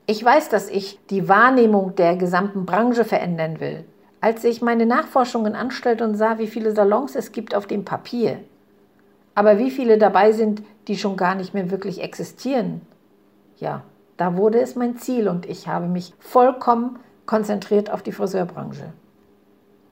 Ich 0.09 0.23
weiß, 0.23 0.47
dass 0.47 0.69
ich 0.69 0.99
die 1.09 1.27
Wahrnehmung 1.27 1.95
der 1.95 2.15
gesamten 2.15 2.65
Branche 2.65 3.03
verändern 3.03 3.59
will. 3.59 3.83
Als 4.21 4.45
ich 4.45 4.61
meine 4.61 4.85
Nachforschungen 4.85 5.53
anstellte 5.53 6.05
und 6.05 6.15
sah, 6.15 6.37
wie 6.39 6.47
viele 6.47 6.71
Salons 6.71 7.13
es 7.15 7.33
gibt 7.33 7.53
auf 7.53 7.67
dem 7.67 7.83
Papier, 7.83 8.39
aber 9.35 9.59
wie 9.59 9.69
viele 9.69 9.97
dabei 9.97 10.31
sind, 10.31 10.63
die 10.87 10.97
schon 10.97 11.17
gar 11.17 11.35
nicht 11.35 11.53
mehr 11.53 11.71
wirklich 11.71 12.01
existieren. 12.01 12.81
Ja, 13.57 13.83
da 14.15 14.37
wurde 14.37 14.61
es 14.61 14.77
mein 14.77 14.97
Ziel 14.97 15.27
und 15.27 15.45
ich 15.45 15.67
habe 15.67 15.87
mich 15.87 16.13
vollkommen 16.19 16.99
konzentriert 17.25 17.91
auf 17.91 18.01
die 18.01 18.13
Friseurbranche. 18.13 18.93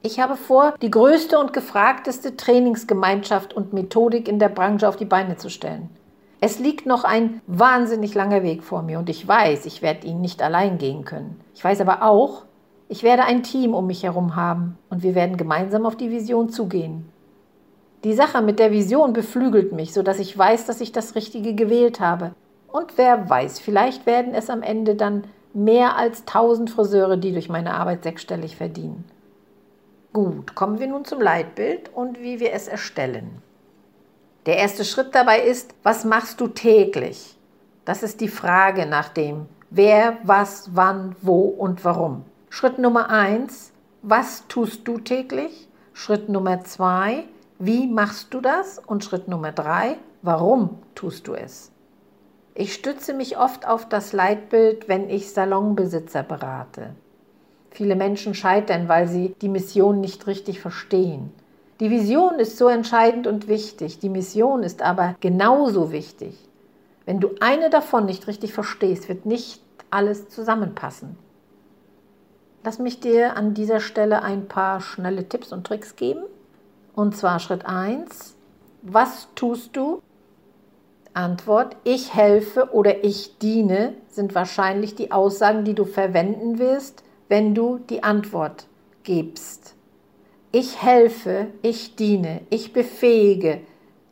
Ich 0.01 0.21
habe 0.21 0.37
vor, 0.37 0.75
die 0.81 0.91
größte 0.91 1.37
und 1.37 1.51
gefragteste 1.51 2.37
Trainingsgemeinschaft 2.37 3.53
und 3.53 3.73
Methodik 3.73 4.29
in 4.29 4.39
der 4.39 4.49
Branche 4.49 4.87
auf 4.87 4.95
die 4.95 5.03
Beine 5.03 5.35
zu 5.35 5.49
stellen. 5.49 5.89
Es 6.41 6.59
liegt 6.59 6.85
noch 6.85 7.03
ein 7.03 7.41
wahnsinnig 7.47 8.13
langer 8.13 8.43
Weg 8.43 8.63
vor 8.63 8.81
mir 8.81 8.99
und 8.99 9.09
ich 9.09 9.27
weiß, 9.27 9.65
ich 9.65 9.81
werde 9.81 10.05
ihn 10.07 10.21
nicht 10.21 10.41
allein 10.41 10.77
gehen 10.77 11.05
können. 11.05 11.39
Ich 11.55 11.63
weiß 11.63 11.81
aber 11.81 12.03
auch, 12.03 12.43
ich 12.87 13.03
werde 13.03 13.23
ein 13.23 13.41
Team 13.41 13.73
um 13.73 13.87
mich 13.87 14.03
herum 14.03 14.35
haben 14.35 14.77
und 14.89 15.01
wir 15.01 15.15
werden 15.15 15.37
gemeinsam 15.37 15.85
auf 15.85 15.95
die 15.95 16.11
Vision 16.11 16.49
zugehen. 16.49 17.09
Die 18.03 18.13
Sache 18.13 18.41
mit 18.43 18.59
der 18.59 18.71
Vision 18.71 19.13
beflügelt 19.13 19.71
mich, 19.71 19.91
sodass 19.93 20.19
ich 20.19 20.37
weiß, 20.37 20.65
dass 20.65 20.81
ich 20.81 20.91
das 20.91 21.15
Richtige 21.15 21.55
gewählt 21.55 21.99
habe. 21.99 22.33
Und 22.67 22.97
wer 22.97 23.29
weiß, 23.29 23.59
vielleicht 23.59 24.05
werden 24.05 24.35
es 24.35 24.49
am 24.49 24.61
Ende 24.61 24.95
dann 24.95 25.23
mehr 25.53 25.95
als 25.95 26.19
1000 26.27 26.69
Friseure, 26.69 27.17
die 27.17 27.31
durch 27.31 27.49
meine 27.49 27.73
Arbeit 27.73 28.03
sechsstellig 28.03 28.57
verdienen. 28.57 29.05
Gut, 30.13 30.53
kommen 30.53 30.79
wir 30.79 30.87
nun 30.87 31.05
zum 31.05 31.19
Leitbild 31.19 31.89
und 31.93 32.21
wie 32.21 32.39
wir 32.39 32.53
es 32.53 32.67
erstellen. 32.67 33.41
Der 34.45 34.57
erste 34.57 34.85
Schritt 34.85 35.15
dabei 35.15 35.41
ist, 35.41 35.73
was 35.83 36.05
machst 36.05 36.39
du 36.39 36.47
täglich? 36.47 37.37
Das 37.83 38.03
ist 38.03 38.21
die 38.21 38.27
Frage 38.27 38.85
nach 38.85 39.09
dem 39.09 39.47
wer, 39.75 40.17
was, 40.23 40.69
wann, 40.73 41.15
wo 41.21 41.41
und 41.41 41.83
warum. 41.83 42.23
Schritt 42.49 42.79
Nummer 42.79 43.09
eins, 43.09 43.71
was 44.01 44.47
tust 44.47 44.87
du 44.87 44.99
täglich? 44.99 45.67
Schritt 45.93 46.29
Nummer 46.29 46.63
zwei, 46.63 47.25
wie 47.59 47.87
machst 47.87 48.33
du 48.33 48.41
das? 48.41 48.79
Und 48.79 49.03
Schritt 49.03 49.27
Nummer 49.27 49.51
drei, 49.51 49.97
warum 50.21 50.77
tust 50.93 51.27
du 51.27 51.33
es? 51.33 51.71
Ich 52.53 52.73
stütze 52.73 53.13
mich 53.13 53.37
oft 53.37 53.67
auf 53.67 53.89
das 53.89 54.13
Leitbild, 54.13 54.87
wenn 54.87 55.09
ich 55.09 55.31
Salonbesitzer 55.31 56.23
berate. 56.23 56.95
Viele 57.71 57.97
Menschen 57.97 58.33
scheitern, 58.33 58.87
weil 58.87 59.09
sie 59.09 59.35
die 59.41 59.49
Mission 59.49 59.99
nicht 59.99 60.27
richtig 60.27 60.61
verstehen. 60.61 61.33
Die 61.81 61.91
Vision 61.91 62.39
ist 62.39 62.57
so 62.57 62.69
entscheidend 62.69 63.27
und 63.27 63.49
wichtig, 63.49 63.99
die 63.99 64.09
Mission 64.09 64.63
ist 64.63 64.81
aber 64.81 65.15
genauso 65.19 65.91
wichtig. 65.91 66.37
Wenn 67.05 67.19
du 67.19 67.31
eine 67.41 67.69
davon 67.69 68.05
nicht 68.05 68.27
richtig 68.27 68.53
verstehst, 68.53 69.09
wird 69.09 69.25
nicht 69.25 69.61
alles 69.91 70.29
zusammenpassen. 70.29 71.17
Lass 72.63 72.79
mich 72.79 72.99
dir 72.99 73.35
an 73.35 73.53
dieser 73.53 73.81
Stelle 73.81 74.23
ein 74.23 74.47
paar 74.47 74.79
schnelle 74.79 75.27
Tipps 75.27 75.51
und 75.51 75.67
Tricks 75.67 75.95
geben. 75.97 76.23
Und 76.95 77.15
zwar 77.15 77.39
Schritt 77.39 77.65
1, 77.65 78.35
was 78.81 79.27
tust 79.35 79.75
du? 79.75 80.01
Antwort, 81.13 81.75
ich 81.83 82.15
helfe 82.15 82.73
oder 82.73 83.03
ich 83.03 83.37
diene 83.37 83.93
sind 84.09 84.33
wahrscheinlich 84.33 84.95
die 84.95 85.11
Aussagen, 85.11 85.63
die 85.63 85.73
du 85.73 85.85
verwenden 85.85 86.57
wirst, 86.57 87.03
wenn 87.27 87.53
du 87.53 87.79
die 87.89 88.03
Antwort 88.03 88.65
gibst. 89.03 89.75
Ich 90.57 90.81
helfe, 90.81 91.47
ich 91.63 91.97
diene, 91.97 92.39
ich 92.49 92.71
befähige. 92.71 93.59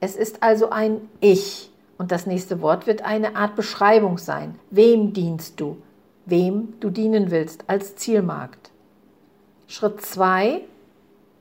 Es 0.02 0.18
ist 0.18 0.44
also 0.44 0.72
ein 0.72 1.00
Ich. 1.22 1.72
Und 1.98 2.12
das 2.12 2.26
nächste 2.26 2.62
Wort 2.62 2.86
wird 2.86 3.02
eine 3.06 3.38
Art 3.38 3.56
Beschreibung 3.56 4.18
sein. 4.18 4.56
Wem 4.70 5.14
dienst 5.14 5.62
du? 5.62 5.78
Wem 6.26 6.74
du 6.82 6.90
dienen 6.90 7.32
willst 7.32 7.64
als 7.68 7.96
Zielmarkt. 7.96 8.72
Schritt 9.68 10.02
2 10.02 10.60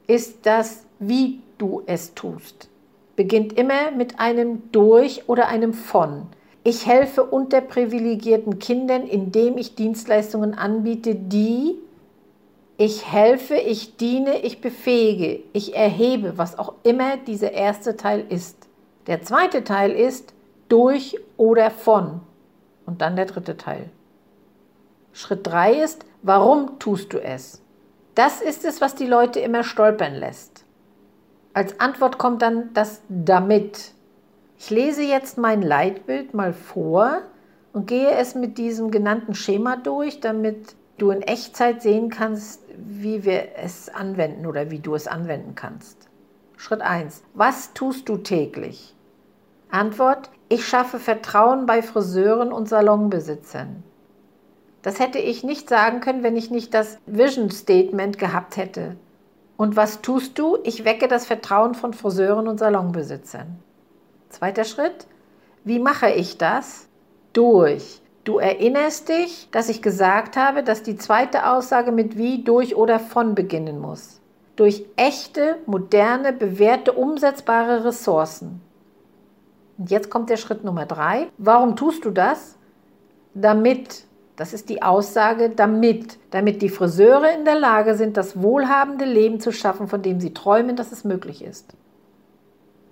ist 0.07 0.47
das, 0.47 0.85
wie 1.01 1.41
du 1.59 1.83
es 1.87 2.15
tust. 2.15 2.69
Beginnt 3.17 3.55
immer 3.55 3.91
mit 3.91 4.21
einem 4.21 4.71
durch 4.71 5.29
oder 5.29 5.49
einem 5.49 5.75
von. 5.75 6.29
Ich 6.63 6.87
helfe 6.87 7.25
unterprivilegierten 7.25 8.61
Kindern, 8.61 9.09
indem 9.09 9.59
ich 9.59 9.75
Dienstleistungen 9.75 10.55
anbiete, 10.55 11.17
die 11.17 11.75
ich 12.77 13.11
helfe, 13.11 13.55
ich 13.55 13.97
diene, 13.97 14.41
ich 14.41 14.61
befähige, 14.61 15.43
ich 15.53 15.77
erhebe, 15.77 16.39
was 16.39 16.59
auch 16.59 16.75
immer 16.83 17.17
dieser 17.17 17.53
erste 17.53 17.97
Teil 17.97 18.25
ist. 18.29 18.69
Der 19.07 19.23
zweite 19.23 19.65
Teil 19.65 19.93
ist 19.93 20.33
durch 20.69 21.19
oder 21.37 21.71
von. 21.71 22.21
Und 22.87 23.01
dann 23.01 23.17
der 23.17 23.27
dritte 23.27 23.57
Teil. 23.57 23.91
Schritt 25.13 25.47
3 25.47 25.83
ist, 25.83 26.05
warum 26.23 26.79
tust 26.79 27.13
du 27.13 27.23
es? 27.23 27.63
Das 28.15 28.41
ist 28.41 28.65
es, 28.65 28.81
was 28.81 28.95
die 28.95 29.07
Leute 29.07 29.41
immer 29.41 29.63
stolpern 29.63 30.15
lässt. 30.15 30.65
Als 31.55 31.79
Antwort 31.81 32.19
kommt 32.19 32.43
dann 32.43 32.73
das 32.73 33.03
damit. 33.09 33.93
Ich 34.59 34.71
lese 34.71 35.03
jetzt 35.03 35.37
mein 35.39 35.61
Leitbild 35.61 36.35
mal 36.35 36.53
vor 36.53 37.21
und 37.73 37.87
gehe 37.87 38.11
es 38.13 38.35
mit 38.35 38.59
diesem 38.59 38.91
genannten 38.91 39.35
Schema 39.35 39.77
durch, 39.77 40.21
damit 40.21 40.75
du 41.03 41.11
in 41.11 41.23
Echtzeit 41.23 41.83
sehen 41.83 42.11
kannst, 42.11 42.63
wie 42.77 43.25
wir 43.25 43.57
es 43.57 43.89
anwenden 43.89 44.47
oder 44.47 44.71
wie 44.71 44.79
du 44.79 44.95
es 44.95 45.09
anwenden 45.09 45.57
kannst. 45.57 46.09
Schritt 46.57 46.81
1. 46.81 47.25
Was 47.35 47.73
tust 47.75 48.09
du 48.09 48.19
täglich? 48.19 48.95
Antwort. 49.69 50.31
Ich 50.49 50.67
schaffe 50.67 51.01
Vertrauen 51.01 51.67
bei 51.67 51.83
Friseuren 51.83 52.53
und 52.53 52.69
Salonbesitzern. 52.69 53.83
Das 54.83 55.01
hätte 55.01 55.19
ich 55.19 55.43
nicht 55.43 55.69
sagen 55.69 56.01
können, 56.01 56.23
wenn 56.23 56.37
ich 56.37 56.51
nicht 56.51 56.75
das 56.75 56.99
Vision 57.07 57.51
Statement 57.51 58.19
gehabt 58.19 58.57
hätte. 58.57 58.97
Und 59.57 59.77
was 59.77 60.03
tust 60.03 60.39
du? 60.39 60.59
Ich 60.63 60.85
wecke 60.85 61.09
das 61.09 61.27
Vertrauen 61.27 61.75
von 61.75 61.95
Friseuren 61.95 62.47
und 62.47 62.59
Salonbesitzern. 62.59 63.59
Zweiter 64.29 64.65
Schritt. 64.65 65.07
Wie 65.65 65.79
mache 65.79 66.11
ich 66.11 66.39
das? 66.39 66.87
Durch. 67.33 68.02
Du 68.25 68.39
erinnerst 68.39 69.09
dich, 69.09 69.49
dass 69.51 69.69
ich 69.69 69.83
gesagt 69.83 70.37
habe, 70.37 70.63
dass 70.63 70.83
die 70.83 70.97
zweite 70.97 71.51
Aussage 71.51 71.91
mit 71.91 72.17
wie, 72.17 72.45
durch 72.45 72.77
oder 72.77 73.01
von 73.01 73.35
beginnen 73.35 73.81
muss. 73.81 74.21
Durch 74.55 74.85
echte, 74.97 75.57
moderne, 75.67 76.33
bewährte, 76.33 76.93
umsetzbare 76.93 77.85
Ressourcen. 77.85 78.61
Und 79.79 79.91
jetzt 79.91 80.11
kommt 80.11 80.31
der 80.31 80.37
Schritt 80.37 80.63
Nummer 80.63 80.87
drei. 80.87 81.29
Warum 81.39 81.75
tust 81.75 82.05
du 82.05 82.11
das? 82.11 82.57
Damit 83.35 84.05
das 84.37 84.55
ist 84.55 84.71
die 84.71 84.83
Aussage 84.83 85.51
damit, 85.51 86.19
damit 86.31 86.63
die 86.63 86.69
Friseure 86.69 87.33
in 87.35 87.45
der 87.45 87.59
Lage 87.59 87.95
sind, 87.97 88.17
das 88.17 88.41
wohlhabende 88.41 89.05
Leben 89.05 89.41
zu 89.41 89.53
schaffen, 89.53 89.89
von 89.89 90.03
dem 90.03 90.21
sie 90.21 90.33
träumen, 90.33 90.75
dass 90.75 90.91
es 90.91 91.05
möglich 91.05 91.45
ist. 91.45 91.75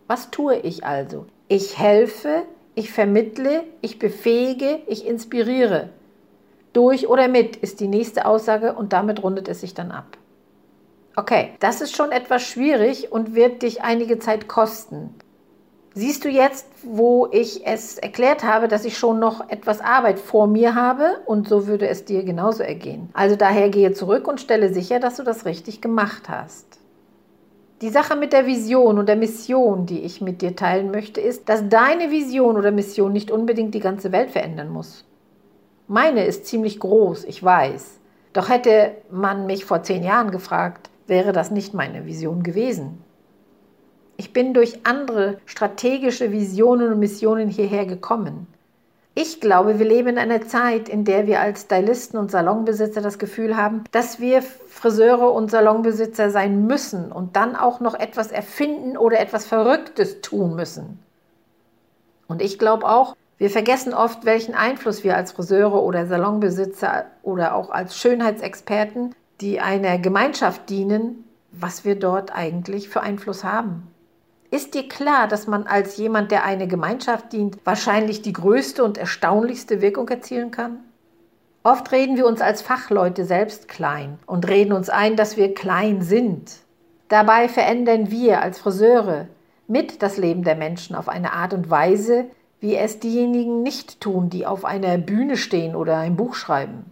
Was 0.07 0.31
tue 0.31 0.57
ich 0.57 0.85
also? 0.85 1.27
Ich 1.49 1.79
helfe, 1.79 2.43
ich 2.81 2.90
vermittle, 2.90 3.64
ich 3.83 3.99
befähige, 3.99 4.81
ich 4.87 5.07
inspiriere. 5.07 5.90
Durch 6.73 7.09
oder 7.09 7.29
mit 7.29 7.57
ist 7.57 7.81
die 7.81 7.88
nächste 7.88 8.25
Aussage 8.25 8.73
und 8.73 8.95
damit 8.95 9.23
rundet 9.23 9.49
es 9.49 9.61
sich 9.61 9.75
dann 9.75 9.90
ab. 9.90 10.16
Okay, 11.14 11.51
das 11.61 11.83
ist 11.83 11.95
schon 11.95 12.11
etwas 12.11 12.43
schwierig 12.43 13.12
und 13.12 13.35
wird 13.35 13.61
dich 13.61 13.83
einige 13.83 14.19
Zeit 14.19 14.49
kosten. 14.49 15.14
Siehst 15.93 16.25
du 16.25 16.31
jetzt, 16.31 16.66
wo 16.83 17.29
ich 17.31 17.66
es 17.66 17.99
erklärt 17.99 18.45
habe, 18.45 18.66
dass 18.66 18.87
ich 18.87 18.97
schon 18.97 19.19
noch 19.19 19.51
etwas 19.51 19.83
Arbeit 19.83 20.19
vor 20.19 20.47
mir 20.47 20.75
habe 20.75 21.21
und 21.27 21.49
so 21.49 21.66
würde 21.66 21.87
es 21.87 22.07
dir 22.07 22.23
genauso 22.23 22.62
ergehen. 22.62 23.11
Also 23.12 23.37
daher 23.37 23.69
gehe 23.69 23.93
zurück 23.93 24.27
und 24.27 24.40
stelle 24.40 24.73
sicher, 24.73 25.01
dass 25.01 25.16
du 25.16 25.23
das 25.23 25.45
richtig 25.45 25.83
gemacht 25.83 26.31
hast. 26.31 26.80
Die 27.81 27.88
Sache 27.88 28.14
mit 28.14 28.35
der 28.35 28.45
Vision 28.45 28.99
und 28.99 29.09
der 29.09 29.16
Mission, 29.16 29.87
die 29.87 30.01
ich 30.01 30.21
mit 30.21 30.43
dir 30.43 30.55
teilen 30.55 30.90
möchte, 30.90 31.19
ist, 31.19 31.49
dass 31.49 31.66
deine 31.66 32.11
Vision 32.11 32.59
oder 32.59 32.73
Mission 32.73 33.11
nicht 33.11 33.31
unbedingt 33.31 33.75
die 33.75 33.81
ganze 33.81 34.12
Welt 34.12 34.31
verändern 34.31 34.69
muss. 34.69 35.07
Meine 35.88 36.27
ist 36.27 36.45
ziemlich 36.45 36.79
groß, 36.79 37.25
ich 37.25 37.43
weiß. 37.43 37.99
Doch 38.35 38.51
hätte 38.51 38.93
man 39.11 39.47
mich 39.47 39.64
vor 39.64 39.83
zehn 39.83 40.03
Jahren 40.03 40.31
gefragt, 40.31 40.90
wäre 41.07 41.33
das 41.33 41.51
nicht 41.51 41.73
meine 41.73 42.05
Vision 42.05 42.43
gewesen. 42.43 43.03
Ich 44.19 44.35
bin 44.35 44.53
durch 44.53 44.81
andere 44.85 45.38
strategische 45.47 46.33
Visionen 46.33 46.93
und 46.93 46.99
Missionen 46.99 47.49
hierher 47.49 47.87
gekommen. 47.87 48.47
Ich 49.14 49.40
glaube, 49.40 49.79
wir 49.79 49.87
leben 49.87 50.11
in 50.11 50.18
einer 50.18 50.46
Zeit, 50.46 50.88
in 50.88 51.05
der 51.05 51.27
wir 51.27 51.40
als 51.40 51.62
Stylisten 51.62 52.18
und 52.18 52.31
Salonbesitzer 52.31 53.01
das 53.01 53.18
Gefühl 53.18 53.57
haben, 53.57 53.85
dass 53.90 54.20
wir 54.20 54.40
Friseure 54.42 55.33
und 55.33 55.51
Salonbesitzer 55.51 56.31
sein 56.31 56.66
müssen 56.66 57.11
und 57.11 57.35
dann 57.35 57.57
auch 57.57 57.81
noch 57.81 57.94
etwas 57.94 58.31
erfinden 58.31 58.96
oder 58.96 59.18
etwas 59.18 59.46
Verrücktes 59.46 60.20
tun 60.20 60.55
müssen. 60.55 61.01
Und 62.29 62.40
ich 62.40 62.59
glaube 62.59 62.87
auch, 62.87 63.16
wir 63.38 63.51
vergessen 63.51 63.94
oft, 63.94 64.25
welchen 64.25 64.55
Einfluss 64.55 65.03
wir 65.03 65.16
als 65.16 65.33
Friseure 65.33 65.83
oder 65.83 66.07
Salonbesitzer 66.07 67.07
oder 67.23 67.55
auch 67.57 67.70
als 67.70 67.96
Schönheitsexperten, 67.96 69.14
die 69.40 69.61
einer 69.61 69.99
Gemeinschaft 69.99 70.68
dienen, 70.70 71.25
was 71.51 71.85
wir 71.85 71.99
dort 71.99 72.35
eigentlich 72.35 72.88
für 72.88 73.01
Einfluss 73.01 73.42
haben. 73.42 73.88
Ist 74.51 74.75
dir 74.75 74.89
klar, 74.89 75.29
dass 75.29 75.47
man 75.47 75.69
als 75.69 75.97
jemand, 75.97 76.33
der 76.33 76.45
eine 76.45 76.67
Gemeinschaft 76.67 77.33
dient, 77.33 77.59
wahrscheinlich 77.65 78.21
die 78.21 78.33
größte 78.33 78.83
und 78.83 78.99
erstaunlichste 78.99 79.81
Wirkung 79.81 80.09
erzielen 80.09 80.51
kann? 80.51 80.81
Oft 81.63 81.93
reden 81.93 82.17
wir 82.17 82.27
uns 82.27 82.41
als 82.41 82.61
Fachleute 82.61 83.25
selbst 83.25 83.69
klein 83.69 84.19
und 84.27 84.49
reden 84.49 84.73
uns 84.73 84.89
ein, 84.89 85.15
dass 85.15 85.37
wir 85.37 85.55
klein 85.55 86.03
sind. 86.03 86.57
Dabei 87.09 87.49
verändern 87.49 88.11
wir 88.11 88.41
als 88.41 88.59
Friseure 88.59 89.29
mit 89.69 90.03
das 90.03 90.17
Leben 90.17 90.43
der 90.43 90.57
Menschen 90.57 90.97
auf 90.97 91.09
eine 91.09 91.33
Art 91.33 91.55
und 91.55 91.71
Weise, 91.71 92.27
wie 92.59 92.75
es 92.77 92.99
diejenigen 92.99 93.63
nicht 93.63 94.01
tun, 94.01 94.31
die 94.31 94.47
auf 94.47 94.65
einer 94.65 94.99
Bühne 94.99 95.37
stehen 95.37 95.77
oder 95.77 95.99
ein 95.99 96.17
Buch 96.17 96.35
schreiben. 96.35 96.87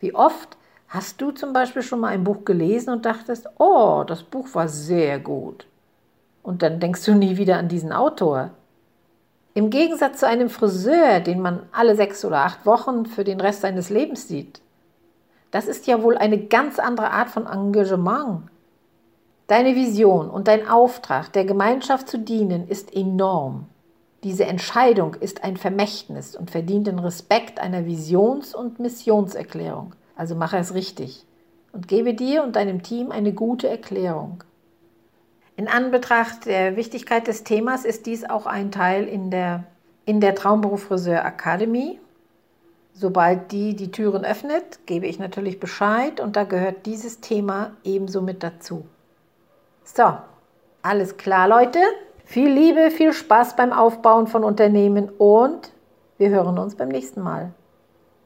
Wie 0.00 0.14
oft 0.14 0.58
hast 0.88 1.20
du 1.22 1.30
zum 1.30 1.54
Beispiel 1.54 1.82
schon 1.82 2.00
mal 2.00 2.08
ein 2.08 2.24
Buch 2.24 2.44
gelesen 2.44 2.90
und 2.90 3.06
dachtest, 3.06 3.48
oh, 3.58 4.04
das 4.06 4.22
Buch 4.22 4.48
war 4.54 4.68
sehr 4.68 5.18
gut. 5.18 5.66
Und 6.44 6.62
dann 6.62 6.78
denkst 6.78 7.04
du 7.06 7.14
nie 7.14 7.36
wieder 7.38 7.56
an 7.56 7.68
diesen 7.68 7.90
Autor. 7.92 8.50
Im 9.54 9.70
Gegensatz 9.70 10.20
zu 10.20 10.28
einem 10.28 10.50
Friseur, 10.50 11.18
den 11.20 11.40
man 11.40 11.62
alle 11.72 11.96
sechs 11.96 12.24
oder 12.24 12.44
acht 12.44 12.66
Wochen 12.66 13.06
für 13.06 13.24
den 13.24 13.40
Rest 13.40 13.62
seines 13.62 13.90
Lebens 13.90 14.28
sieht. 14.28 14.60
Das 15.50 15.66
ist 15.66 15.86
ja 15.86 16.02
wohl 16.02 16.18
eine 16.18 16.38
ganz 16.38 16.78
andere 16.78 17.10
Art 17.10 17.30
von 17.30 17.46
Engagement. 17.46 18.42
Deine 19.46 19.74
Vision 19.74 20.28
und 20.28 20.48
dein 20.48 20.68
Auftrag, 20.68 21.32
der 21.32 21.44
Gemeinschaft 21.44 22.08
zu 22.08 22.18
dienen, 22.18 22.68
ist 22.68 22.94
enorm. 22.94 23.66
Diese 24.22 24.44
Entscheidung 24.44 25.14
ist 25.14 25.44
ein 25.44 25.56
Vermächtnis 25.56 26.36
und 26.36 26.50
verdient 26.50 26.86
den 26.86 26.98
Respekt 26.98 27.58
einer 27.58 27.86
Visions- 27.86 28.54
und 28.54 28.80
Missionserklärung. 28.80 29.94
Also 30.16 30.34
mache 30.34 30.58
es 30.58 30.74
richtig 30.74 31.24
und 31.72 31.88
gebe 31.88 32.14
dir 32.14 32.42
und 32.42 32.56
deinem 32.56 32.82
Team 32.82 33.12
eine 33.12 33.32
gute 33.32 33.68
Erklärung. 33.68 34.44
In 35.56 35.68
Anbetracht 35.68 36.46
der 36.46 36.76
Wichtigkeit 36.76 37.28
des 37.28 37.44
Themas 37.44 37.84
ist 37.84 38.06
dies 38.06 38.28
auch 38.28 38.46
ein 38.46 38.72
Teil 38.72 39.06
in 39.06 39.30
der, 39.30 39.64
in 40.04 40.20
der 40.20 40.34
Traumberuf 40.34 40.84
Friseur 40.84 41.24
Academy. 41.24 42.00
Sobald 42.92 43.52
die 43.52 43.76
die 43.76 43.90
Türen 43.90 44.24
öffnet, 44.24 44.86
gebe 44.86 45.06
ich 45.06 45.18
natürlich 45.18 45.60
Bescheid 45.60 46.20
und 46.20 46.36
da 46.36 46.44
gehört 46.44 46.86
dieses 46.86 47.20
Thema 47.20 47.72
ebenso 47.84 48.20
mit 48.20 48.42
dazu. 48.42 48.84
So, 49.84 50.16
alles 50.82 51.16
klar, 51.16 51.48
Leute. 51.48 51.78
Viel 52.24 52.50
Liebe, 52.50 52.90
viel 52.90 53.12
Spaß 53.12 53.54
beim 53.54 53.72
Aufbauen 53.72 54.26
von 54.26 54.44
Unternehmen 54.44 55.08
und 55.18 55.72
wir 56.18 56.30
hören 56.30 56.58
uns 56.58 56.74
beim 56.74 56.88
nächsten 56.88 57.20
Mal. 57.20 57.52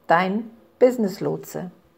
Dein 0.07 0.49
Business 0.79 1.19
Lotse. 1.19 1.71